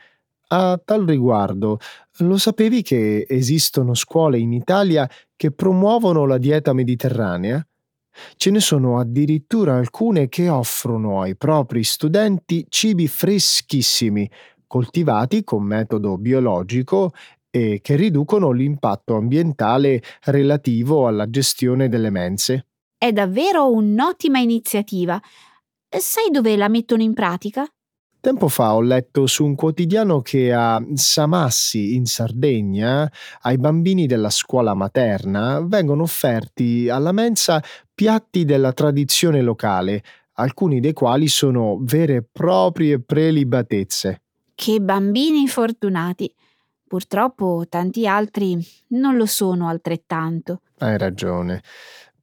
A 0.47 0.79
tal 0.83 1.05
riguardo, 1.05 1.79
lo 2.19 2.37
sapevi 2.37 2.81
che 2.81 3.25
esistono 3.27 3.93
scuole 3.93 4.39
in 4.39 4.53
Italia 4.53 5.09
che 5.35 5.51
promuovono 5.51 6.25
la 6.25 6.37
dieta 6.37 6.73
mediterranea? 6.73 7.65
Ce 8.37 8.49
ne 8.49 8.61
sono 8.61 8.99
addirittura 8.99 9.75
alcune 9.75 10.29
che 10.29 10.47
offrono 10.47 11.21
ai 11.21 11.35
propri 11.35 11.83
studenti 11.83 12.65
cibi 12.69 13.07
freschissimi, 13.07 14.29
coltivati 14.65 15.43
con 15.43 15.63
metodo 15.63 16.17
biologico 16.17 17.11
e 17.49 17.79
che 17.81 17.95
riducono 17.95 18.51
l'impatto 18.51 19.15
ambientale 19.15 20.01
relativo 20.23 21.07
alla 21.07 21.29
gestione 21.29 21.89
delle 21.89 22.09
mense. 22.09 22.67
È 22.97 23.11
davvero 23.11 23.69
un'ottima 23.71 24.39
iniziativa. 24.39 25.21
Sai 25.89 26.29
dove 26.31 26.55
la 26.55 26.69
mettono 26.69 27.03
in 27.03 27.13
pratica? 27.13 27.65
Tempo 28.25 28.47
fa 28.47 28.73
ho 28.73 28.81
letto 28.81 29.27
su 29.27 29.45
un 29.45 29.53
quotidiano 29.53 30.19
che 30.21 30.51
a 30.51 30.83
Samassi, 30.95 31.93
in 31.93 32.05
Sardegna, 32.05 33.07
ai 33.41 33.59
bambini 33.59 34.07
della 34.07 34.31
scuola 34.31 34.73
materna 34.73 35.61
vengono 35.61 36.01
offerti 36.01 36.89
alla 36.89 37.11
mensa 37.11 37.63
piatti 37.93 38.43
della 38.43 38.73
tradizione 38.73 39.43
locale, 39.43 40.01
alcuni 40.37 40.79
dei 40.79 40.93
quali 40.93 41.27
sono 41.27 41.77
vere 41.81 42.15
e 42.15 42.23
proprie 42.23 42.99
prelibatezze. 42.99 44.21
Che 44.55 44.79
bambini 44.79 45.47
fortunati! 45.47 46.33
Purtroppo 46.87 47.65
tanti 47.69 48.07
altri 48.07 48.57
non 48.87 49.17
lo 49.17 49.27
sono 49.27 49.67
altrettanto. 49.67 50.61
Hai 50.79 50.97
ragione. 50.97 51.61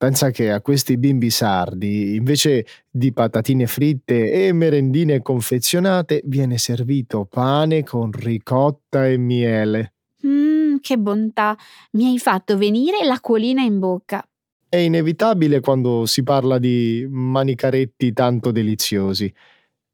Pensa 0.03 0.33
che 0.33 0.51
a 0.51 0.61
questi 0.61 0.99
bimbi 0.99 1.31
sardi, 1.31 2.17
invece 2.17 2.67
di 2.91 3.13
patatine 3.13 3.69
fritte 3.69 4.33
e 4.33 4.53
merendine 4.53 5.23
confezionate, 5.23 6.23
viene 6.25 6.59
servito 6.59 7.25
pane 7.25 7.85
con 7.85 8.11
ricotta 8.11 9.07
e 9.07 9.17
miele. 9.17 9.93
Mmm, 10.27 10.81
che 10.81 10.99
bontà! 10.99 11.57
Mi 11.93 12.07
hai 12.07 12.19
fatto 12.19 12.59
venire 12.59 13.05
l'acquolina 13.05 13.63
in 13.63 13.79
bocca. 13.79 14.29
È 14.69 14.77
inevitabile 14.77 15.61
quando 15.61 16.05
si 16.07 16.25
parla 16.25 16.59
di 16.59 17.07
manicaretti 17.09 18.13
tanto 18.13 18.51
deliziosi. 18.51 19.33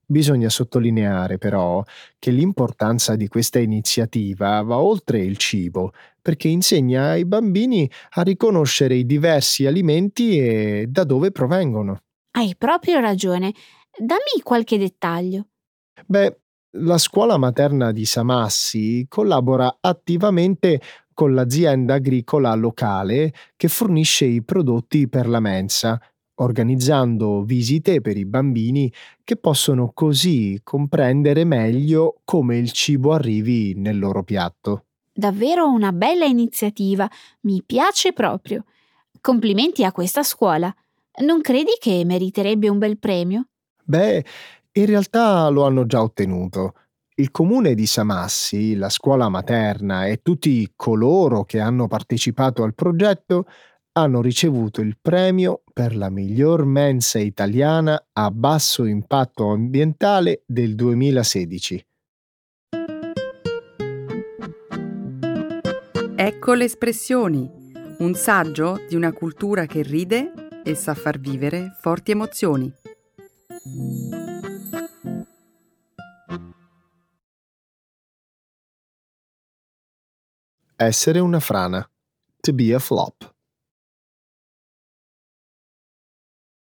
Bisogna 0.07 0.49
sottolineare 0.49 1.37
però 1.37 1.85
che 2.19 2.31
l'importanza 2.31 3.15
di 3.15 3.29
questa 3.29 3.59
iniziativa 3.59 4.63
va 4.63 4.79
oltre 4.79 5.23
il 5.23 5.37
cibo, 5.37 5.93
perché 6.29 6.49
insegna 6.49 7.13
ai 7.13 7.25
bambini 7.25 7.91
a 8.17 8.21
riconoscere 8.21 8.95
i 8.97 9.07
diversi 9.07 9.65
alimenti 9.65 10.39
e 10.39 10.85
da 10.87 11.05
dove 11.05 11.31
provengono. 11.31 12.03
Hai 12.33 12.55
proprio 12.55 13.01
ragione. 13.01 13.55
Dammi 13.97 14.43
qualche 14.43 14.77
dettaglio. 14.77 15.47
Beh, 16.05 16.41
la 16.81 16.99
scuola 16.99 17.39
materna 17.39 17.93
di 17.93 18.05
Samassi 18.05 19.07
collabora 19.09 19.79
attivamente 19.81 20.83
con 21.15 21.33
l'azienda 21.33 21.95
agricola 21.95 22.55
locale 22.55 23.33
che 23.57 23.69
fornisce 23.69 24.27
i 24.27 24.43
prodotti 24.43 25.09
per 25.09 25.31
la 25.31 25.41
mensa 25.41 25.99
organizzando 26.41 27.43
visite 27.43 28.03
per 28.03 28.19
i 28.19 28.27
bambini 28.27 28.93
che 29.25 29.37
possono 29.37 29.93
così 29.95 30.61
comprendere 30.63 31.45
meglio 31.45 32.21
come 32.25 32.59
il 32.59 32.71
cibo 32.71 33.15
arrivi 33.15 33.73
nel 33.75 33.99
loro 33.99 34.23
piatto. 34.23 34.88
Davvero 35.19 35.69
una 35.69 35.91
bella 35.91 36.27
iniziativa, 36.27 37.11
mi 37.41 37.61
piace 37.67 38.13
proprio. 38.13 38.67
Complimenti 39.21 39.83
a 39.83 39.91
questa 39.91 40.23
scuola. 40.23 40.73
Non 41.25 41.41
credi 41.41 41.73
che 41.81 42.05
meriterebbe 42.05 42.69
un 42.69 42.79
bel 42.79 43.01
premio? 43.01 43.49
Beh, 43.83 44.25
in 44.71 44.87
realtà 44.87 45.49
lo 45.49 45.67
hanno 45.67 45.87
già 45.87 46.03
ottenuto. 46.03 46.75
Il 47.17 47.33
comune 47.33 47.75
di 47.75 47.85
Samassi, 47.87 48.77
la 48.77 48.89
scuola 48.91 49.29
materna 49.29 50.07
e 50.07 50.21
tutti 50.23 50.73
coloro 50.77 51.43
che 51.43 51.59
hanno 51.59 51.89
partecipato 51.89 52.63
al 52.63 52.77
progetto 52.77 53.47
hanno 53.95 54.21
ricevuto 54.21 54.81
il 54.83 54.99
premio 55.03 55.63
per 55.73 55.97
la 55.97 56.11
miglior 56.11 56.65
mensa 56.65 57.19
italiana 57.19 58.01
a 58.13 58.31
basso 58.31 58.85
impatto 58.85 59.49
ambientale 59.49 60.45
del 60.47 60.77
2016. 60.77 61.88
Ecco 66.21 66.55
le 66.55 66.65
espressioni, 66.65 67.49
un 67.99 68.13
saggio 68.15 68.85
di 68.89 68.97
una 68.97 69.13
cultura 69.13 69.67
che 69.67 69.83
ride 69.85 70.33
e 70.65 70.75
sa 70.75 70.93
far 70.95 71.21
vivere 71.21 71.77
forti 71.79 72.11
emozioni. 72.11 72.69
Essere 80.75 81.21
una 81.21 81.39
frana. 81.39 81.89
To 82.41 82.53
be 82.53 82.75
a 82.75 82.81
flop. 82.81 83.35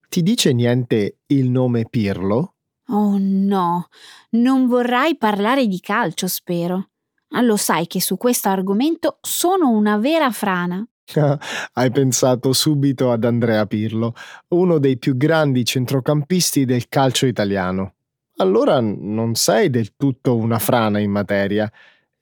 Ti 0.09 0.21
dice 0.21 0.53
niente 0.53 1.19
il 1.27 1.49
nome 1.49 1.87
Pirlo? 1.89 2.57
Oh 2.89 3.19
no, 3.21 3.87
non 4.31 4.67
vorrai 4.67 5.17
parlare 5.17 5.69
di 5.69 5.79
calcio, 5.79 6.27
spero. 6.27 6.89
Ah, 7.37 7.43
lo 7.43 7.57
sai 7.57 7.89
che 7.89 8.01
su 8.01 8.17
questo 8.17 8.49
argomento 8.49 9.19
sono 9.21 9.71
una 9.71 9.99
vera 9.99 10.31
frana. 10.31 10.87
Hai 11.75 11.91
pensato 11.91 12.53
subito 12.53 13.11
ad 13.11 13.25
Andrea 13.25 13.67
Pirlo, 13.67 14.15
uno 14.49 14.79
dei 14.79 14.99
più 14.99 15.17
grandi 15.17 15.65
centrocampisti 15.65 16.65
del 16.65 16.89
calcio 16.89 17.27
italiano. 17.27 17.95
Allora 18.37 18.81
non 18.81 19.35
sei 19.35 19.69
del 19.69 19.97
tutto 19.97 20.37
una 20.37 20.61
frana 20.61 21.01
in 21.01 21.11
materia. 21.11 21.71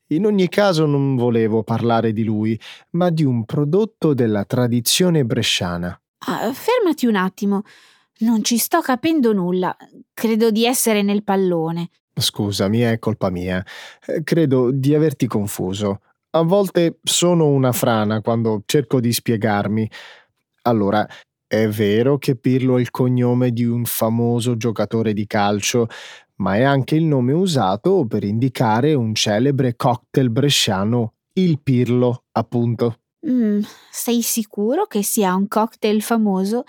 In 0.08 0.24
ogni 0.24 0.48
caso 0.48 0.86
non 0.86 1.16
volevo 1.16 1.62
parlare 1.62 2.12
di 2.12 2.24
lui, 2.24 2.58
ma 2.90 3.10
di 3.10 3.24
un 3.24 3.44
prodotto 3.44 4.14
della 4.14 4.44
tradizione 4.44 5.24
bresciana. 5.24 5.98
Ah, 6.26 6.52
fermati 6.52 7.06
un 7.06 7.16
attimo. 7.16 7.62
Non 8.20 8.42
ci 8.44 8.56
sto 8.56 8.80
capendo 8.80 9.34
nulla. 9.34 9.76
Credo 10.14 10.50
di 10.50 10.64
essere 10.64 11.02
nel 11.02 11.22
pallone. 11.22 11.90
Scusami, 12.14 12.80
è 12.80 12.98
colpa 12.98 13.30
mia. 13.30 13.64
Eh, 14.06 14.22
credo 14.22 14.70
di 14.70 14.94
averti 14.94 15.26
confuso. 15.26 16.00
A 16.30 16.42
volte 16.42 16.98
sono 17.02 17.48
una 17.48 17.72
frana 17.72 18.20
quando 18.20 18.62
cerco 18.66 19.00
di 19.00 19.12
spiegarmi. 19.12 19.90
Allora, 20.62 21.06
è 21.46 21.68
vero 21.68 22.16
che 22.16 22.36
Pirlo 22.36 22.78
è 22.78 22.80
il 22.80 22.90
cognome 22.90 23.50
di 23.50 23.64
un 23.64 23.84
famoso 23.84 24.56
giocatore 24.56 25.12
di 25.12 25.26
calcio, 25.26 25.88
ma 26.36 26.56
è 26.56 26.62
anche 26.62 26.94
il 26.94 27.04
nome 27.04 27.32
usato 27.32 28.06
per 28.06 28.24
indicare 28.24 28.94
un 28.94 29.14
celebre 29.14 29.76
cocktail 29.76 30.30
bresciano, 30.30 31.12
il 31.34 31.60
Pirlo, 31.60 32.24
appunto. 32.32 33.00
Mm, 33.28 33.60
sei 33.90 34.22
sicuro 34.22 34.86
che 34.86 35.02
sia 35.02 35.34
un 35.34 35.46
cocktail 35.46 36.00
famoso? 36.02 36.64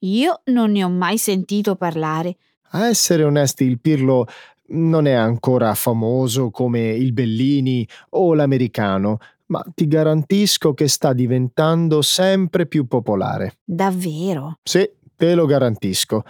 Io 0.00 0.42
non 0.44 0.72
ne 0.72 0.84
ho 0.84 0.90
mai 0.90 1.16
sentito 1.16 1.74
parlare. 1.74 2.36
A 2.70 2.88
essere 2.88 3.24
onesti, 3.24 3.64
il 3.64 3.80
Pirlo 3.80 4.26
non 4.68 5.06
è 5.06 5.12
ancora 5.12 5.74
famoso 5.74 6.50
come 6.50 6.90
il 6.90 7.12
Bellini 7.12 7.86
o 8.10 8.34
l'americano, 8.34 9.18
ma 9.46 9.64
ti 9.74 9.86
garantisco 9.86 10.74
che 10.74 10.88
sta 10.88 11.12
diventando 11.12 12.02
sempre 12.02 12.66
più 12.66 12.86
popolare. 12.86 13.58
Davvero? 13.64 14.58
Sì, 14.62 14.88
te 15.14 15.34
lo 15.34 15.46
garantisco. 15.46 16.24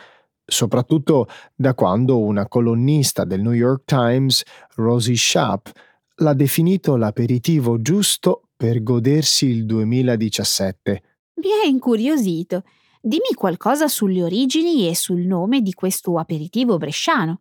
Soprattutto 0.45 1.27
da 1.55 1.75
quando 1.75 2.21
una 2.21 2.47
colonnista 2.47 3.25
del 3.25 3.41
New 3.41 3.53
York 3.53 3.85
Times, 3.85 4.43
Rosie 4.77 5.17
Schaap, 5.17 5.73
l'ha 6.17 6.35
definito 6.35 6.97
l'aperitivo 6.97 7.81
giusto 7.83 8.43
per 8.57 8.83
godersi 8.83 9.47
il 9.47 9.67
2017. 9.67 11.03
Mi 11.37 11.49
è 11.65 11.67
incuriosito. 11.67 12.63
Dimmi 13.01 13.35
qualcosa 13.35 13.89
sulle 13.89 14.23
origini 14.23 14.89
e 14.89 14.95
sul 14.95 15.21
nome 15.21 15.61
di 15.61 15.73
questo 15.73 16.19
aperitivo 16.19 16.77
bresciano. 16.77 17.41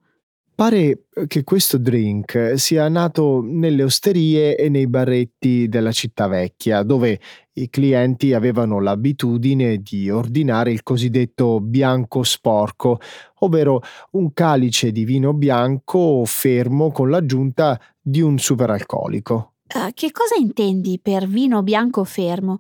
Pare 0.56 1.08
che 1.28 1.44
questo 1.44 1.78
drink 1.78 2.54
sia 2.56 2.88
nato 2.88 3.41
nelle 3.44 3.84
osterie 3.84 4.56
e 4.56 4.70
nei 4.70 4.88
barretti 4.88 5.68
della 5.68 5.91
città 5.91 6.28
vecchia, 6.28 6.82
dove 6.82 7.20
i 7.56 7.70
clienti 7.70 8.34
avevano 8.34 8.80
l'abitudine 8.80 9.80
di 9.80 10.10
ordinare 10.10 10.72
il 10.72 10.82
cosiddetto 10.82 11.60
bianco 11.60 12.24
sporco, 12.24 13.00
ovvero 13.39 13.82
un 14.12 14.32
calice 14.32 14.94
di 14.94 15.04
vino 15.04 15.34
bianco 15.34 16.24
fermo 16.24 16.89
con 16.89 17.10
l'aggiunta 17.10 17.78
di 18.02 18.22
un 18.22 18.38
superalcolico. 18.38 19.56
Uh, 19.74 19.91
che 19.94 20.12
cosa 20.12 20.36
intendi 20.39 21.00
per 21.02 21.28
vino 21.28 21.63
bianco 21.63 22.06
fermo? 22.06 22.60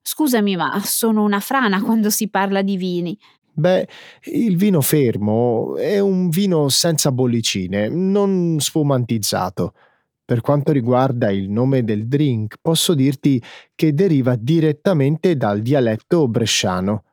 Scusami, 0.00 0.56
ma 0.56 0.80
sono 0.82 1.22
una 1.22 1.40
frana 1.40 1.82
quando 1.82 2.08
si 2.08 2.28
parla 2.28 2.62
di 2.62 2.78
vini. 2.78 3.18
Beh, 3.56 3.86
il 4.32 4.56
vino 4.56 4.80
fermo 4.80 5.76
è 5.76 6.00
un 6.00 6.28
vino 6.28 6.68
senza 6.68 7.12
bollicine, 7.12 7.88
non 7.88 8.56
spumantizzato. 8.58 9.74
Per 10.24 10.40
quanto 10.40 10.72
riguarda 10.72 11.30
il 11.30 11.48
nome 11.48 11.84
del 11.84 12.08
drink, 12.08 12.56
posso 12.60 12.94
dirti 12.94 13.40
che 13.76 13.94
deriva 13.94 14.34
direttamente 14.34 15.36
dal 15.36 15.60
dialetto 15.60 16.26
bresciano. 16.26 17.04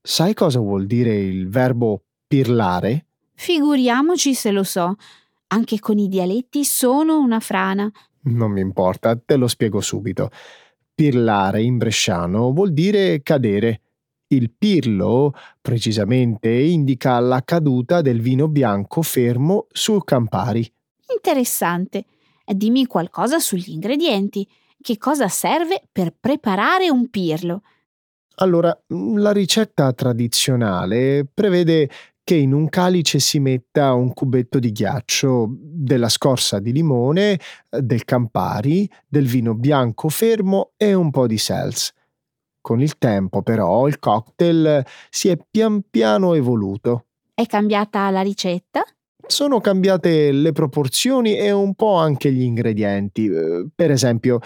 Sai 0.00 0.32
cosa 0.32 0.60
vuol 0.60 0.86
dire 0.86 1.14
il 1.14 1.50
verbo 1.50 2.02
pirlare? 2.26 3.06
Figuriamoci 3.34 4.34
se 4.34 4.52
lo 4.52 4.62
so. 4.62 4.94
Anche 5.48 5.80
con 5.80 5.98
i 5.98 6.08
dialetti 6.08 6.64
sono 6.64 7.18
una 7.18 7.40
frana. 7.40 7.90
Non 8.22 8.52
mi 8.52 8.60
importa, 8.60 9.16
te 9.16 9.36
lo 9.36 9.48
spiego 9.48 9.80
subito. 9.80 10.30
Pirlare 10.94 11.60
in 11.60 11.76
bresciano 11.76 12.52
vuol 12.52 12.72
dire 12.72 13.20
cadere 13.22 13.80
il 14.32 14.52
pirlo, 14.56 15.32
precisamente, 15.60 16.50
indica 16.50 17.18
la 17.18 17.42
caduta 17.44 18.00
del 18.00 18.20
vino 18.20 18.48
bianco 18.48 19.02
fermo 19.02 19.66
sul 19.70 20.04
Campari. 20.04 20.70
Interessante. 21.12 22.04
Dimmi 22.44 22.86
qualcosa 22.86 23.38
sugli 23.38 23.70
ingredienti. 23.70 24.46
Che 24.80 24.98
cosa 24.98 25.28
serve 25.28 25.82
per 25.90 26.14
preparare 26.18 26.90
un 26.90 27.08
pirlo? 27.10 27.62
Allora, 28.36 28.76
la 28.88 29.32
ricetta 29.32 29.92
tradizionale 29.92 31.26
prevede 31.32 31.90
che 32.22 32.36
in 32.36 32.52
un 32.52 32.68
calice 32.68 33.18
si 33.18 33.40
metta 33.40 33.92
un 33.92 34.14
cubetto 34.14 34.58
di 34.58 34.70
ghiaccio, 34.70 35.48
della 35.50 36.08
scorza 36.08 36.60
di 36.60 36.72
limone, 36.72 37.38
del 37.68 38.04
Campari, 38.04 38.88
del 39.06 39.26
vino 39.26 39.54
bianco 39.54 40.08
fermo 40.08 40.72
e 40.76 40.94
un 40.94 41.10
po' 41.10 41.26
di 41.26 41.38
seltz. 41.38 41.92
Con 42.60 42.80
il 42.80 42.98
tempo, 42.98 43.42
però, 43.42 43.86
il 43.86 43.98
cocktail 43.98 44.84
si 45.08 45.28
è 45.28 45.38
pian 45.50 45.82
piano 45.88 46.34
evoluto. 46.34 47.06
È 47.34 47.46
cambiata 47.46 48.10
la 48.10 48.20
ricetta? 48.20 48.82
Sono 49.26 49.60
cambiate 49.60 50.32
le 50.32 50.52
proporzioni 50.52 51.36
e 51.36 51.50
un 51.52 51.74
po' 51.74 51.94
anche 51.94 52.32
gli 52.32 52.42
ingredienti. 52.42 53.26
Eh, 53.26 53.66
per 53.74 53.90
esempio, 53.90 54.40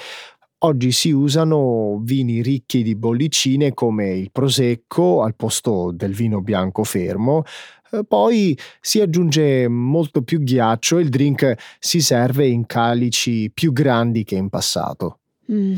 oggi 0.58 0.92
si 0.92 1.10
usano 1.10 2.00
vini 2.02 2.42
ricchi 2.42 2.82
di 2.82 2.94
bollicine 2.94 3.74
come 3.74 4.10
il 4.12 4.30
prosecco 4.30 5.22
al 5.22 5.34
posto 5.34 5.90
del 5.92 6.12
vino 6.12 6.40
bianco 6.40 6.84
fermo. 6.84 7.42
Eh, 7.90 8.04
poi 8.04 8.56
si 8.80 9.00
aggiunge 9.00 9.68
molto 9.68 10.22
più 10.22 10.40
ghiaccio 10.40 10.98
e 10.98 11.02
il 11.02 11.08
drink 11.08 11.54
si 11.78 12.00
serve 12.00 12.46
in 12.46 12.66
calici 12.66 13.50
più 13.52 13.72
grandi 13.72 14.24
che 14.24 14.36
in 14.36 14.48
passato. 14.48 15.18
Mm, 15.50 15.74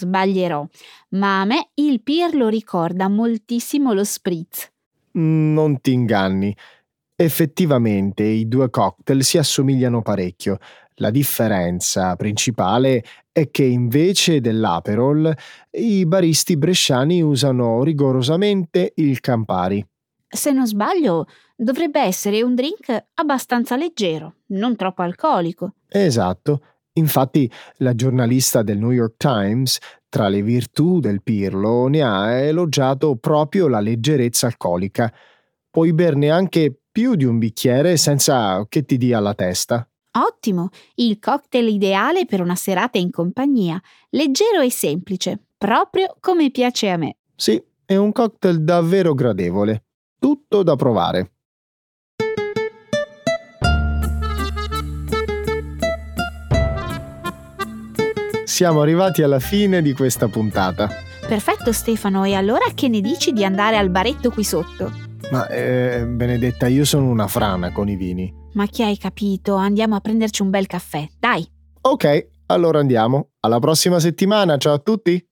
Sbaglierò, 0.00 0.64
ma 1.10 1.40
a 1.40 1.44
me 1.44 1.70
il 1.74 2.00
Pirlo 2.02 2.46
ricorda 2.46 3.08
moltissimo 3.08 3.92
lo 3.92 4.04
spritz. 4.04 4.70
Non 5.14 5.80
ti 5.80 5.92
inganni. 5.92 6.56
Effettivamente 7.16 8.22
i 8.22 8.46
due 8.46 8.70
cocktail 8.70 9.24
si 9.24 9.38
assomigliano 9.38 10.00
parecchio. 10.00 10.58
La 11.00 11.10
differenza 11.10 12.14
principale 12.14 13.02
è 13.32 13.50
che 13.50 13.64
invece 13.64 14.40
dell'Aperol 14.40 15.36
i 15.72 16.06
baristi 16.06 16.56
bresciani 16.56 17.20
usano 17.20 17.82
rigorosamente 17.82 18.92
il 18.96 19.18
Campari. 19.18 19.84
Se 20.28 20.52
non 20.52 20.68
sbaglio, 20.68 21.26
dovrebbe 21.56 22.00
essere 22.00 22.42
un 22.42 22.54
drink 22.54 23.06
abbastanza 23.14 23.76
leggero, 23.76 24.34
non 24.48 24.76
troppo 24.76 25.02
alcolico. 25.02 25.72
Esatto. 25.88 26.60
Infatti 26.98 27.50
la 27.76 27.94
giornalista 27.94 28.62
del 28.62 28.78
New 28.78 28.90
York 28.90 29.14
Times, 29.16 29.78
tra 30.08 30.28
le 30.28 30.42
virtù 30.42 31.00
del 31.00 31.22
Pirlo, 31.22 31.86
ne 31.86 32.02
ha 32.02 32.32
elogiato 32.32 33.16
proprio 33.16 33.68
la 33.68 33.80
leggerezza 33.80 34.46
alcolica. 34.46 35.12
Puoi 35.70 35.92
berne 35.92 36.30
anche 36.30 36.74
più 36.90 37.14
di 37.14 37.24
un 37.24 37.38
bicchiere 37.38 37.96
senza 37.96 38.66
che 38.68 38.84
ti 38.84 38.96
dia 38.96 39.20
la 39.20 39.34
testa. 39.34 39.88
Ottimo, 40.10 40.70
il 40.96 41.18
cocktail 41.20 41.68
ideale 41.68 42.24
per 42.24 42.40
una 42.40 42.56
serata 42.56 42.98
in 42.98 43.10
compagnia, 43.10 43.80
leggero 44.10 44.60
e 44.60 44.70
semplice, 44.70 45.38
proprio 45.56 46.16
come 46.18 46.50
piace 46.50 46.88
a 46.88 46.96
me. 46.96 47.18
Sì, 47.36 47.62
è 47.84 47.94
un 47.94 48.10
cocktail 48.10 48.64
davvero 48.64 49.14
gradevole. 49.14 49.84
Tutto 50.18 50.64
da 50.64 50.74
provare. 50.74 51.34
Siamo 58.58 58.80
arrivati 58.80 59.22
alla 59.22 59.38
fine 59.38 59.82
di 59.82 59.92
questa 59.92 60.26
puntata. 60.26 60.88
Perfetto 61.28 61.70
Stefano, 61.70 62.24
e 62.24 62.34
allora 62.34 62.64
che 62.74 62.88
ne 62.88 63.00
dici 63.00 63.30
di 63.30 63.44
andare 63.44 63.76
al 63.76 63.88
baretto 63.88 64.30
qui 64.30 64.42
sotto? 64.42 64.90
Ma 65.30 65.46
eh, 65.46 66.04
Benedetta, 66.04 66.66
io 66.66 66.84
sono 66.84 67.08
una 67.08 67.28
frana 67.28 67.70
con 67.70 67.88
i 67.88 67.94
vini. 67.94 68.34
Ma 68.54 68.66
che 68.66 68.82
hai 68.82 68.98
capito? 68.98 69.54
Andiamo 69.54 69.94
a 69.94 70.00
prenderci 70.00 70.42
un 70.42 70.50
bel 70.50 70.66
caffè, 70.66 71.06
dai. 71.20 71.48
Ok, 71.82 72.30
allora 72.46 72.80
andiamo. 72.80 73.28
Alla 73.38 73.60
prossima 73.60 74.00
settimana, 74.00 74.56
ciao 74.56 74.72
a 74.72 74.78
tutti. 74.78 75.24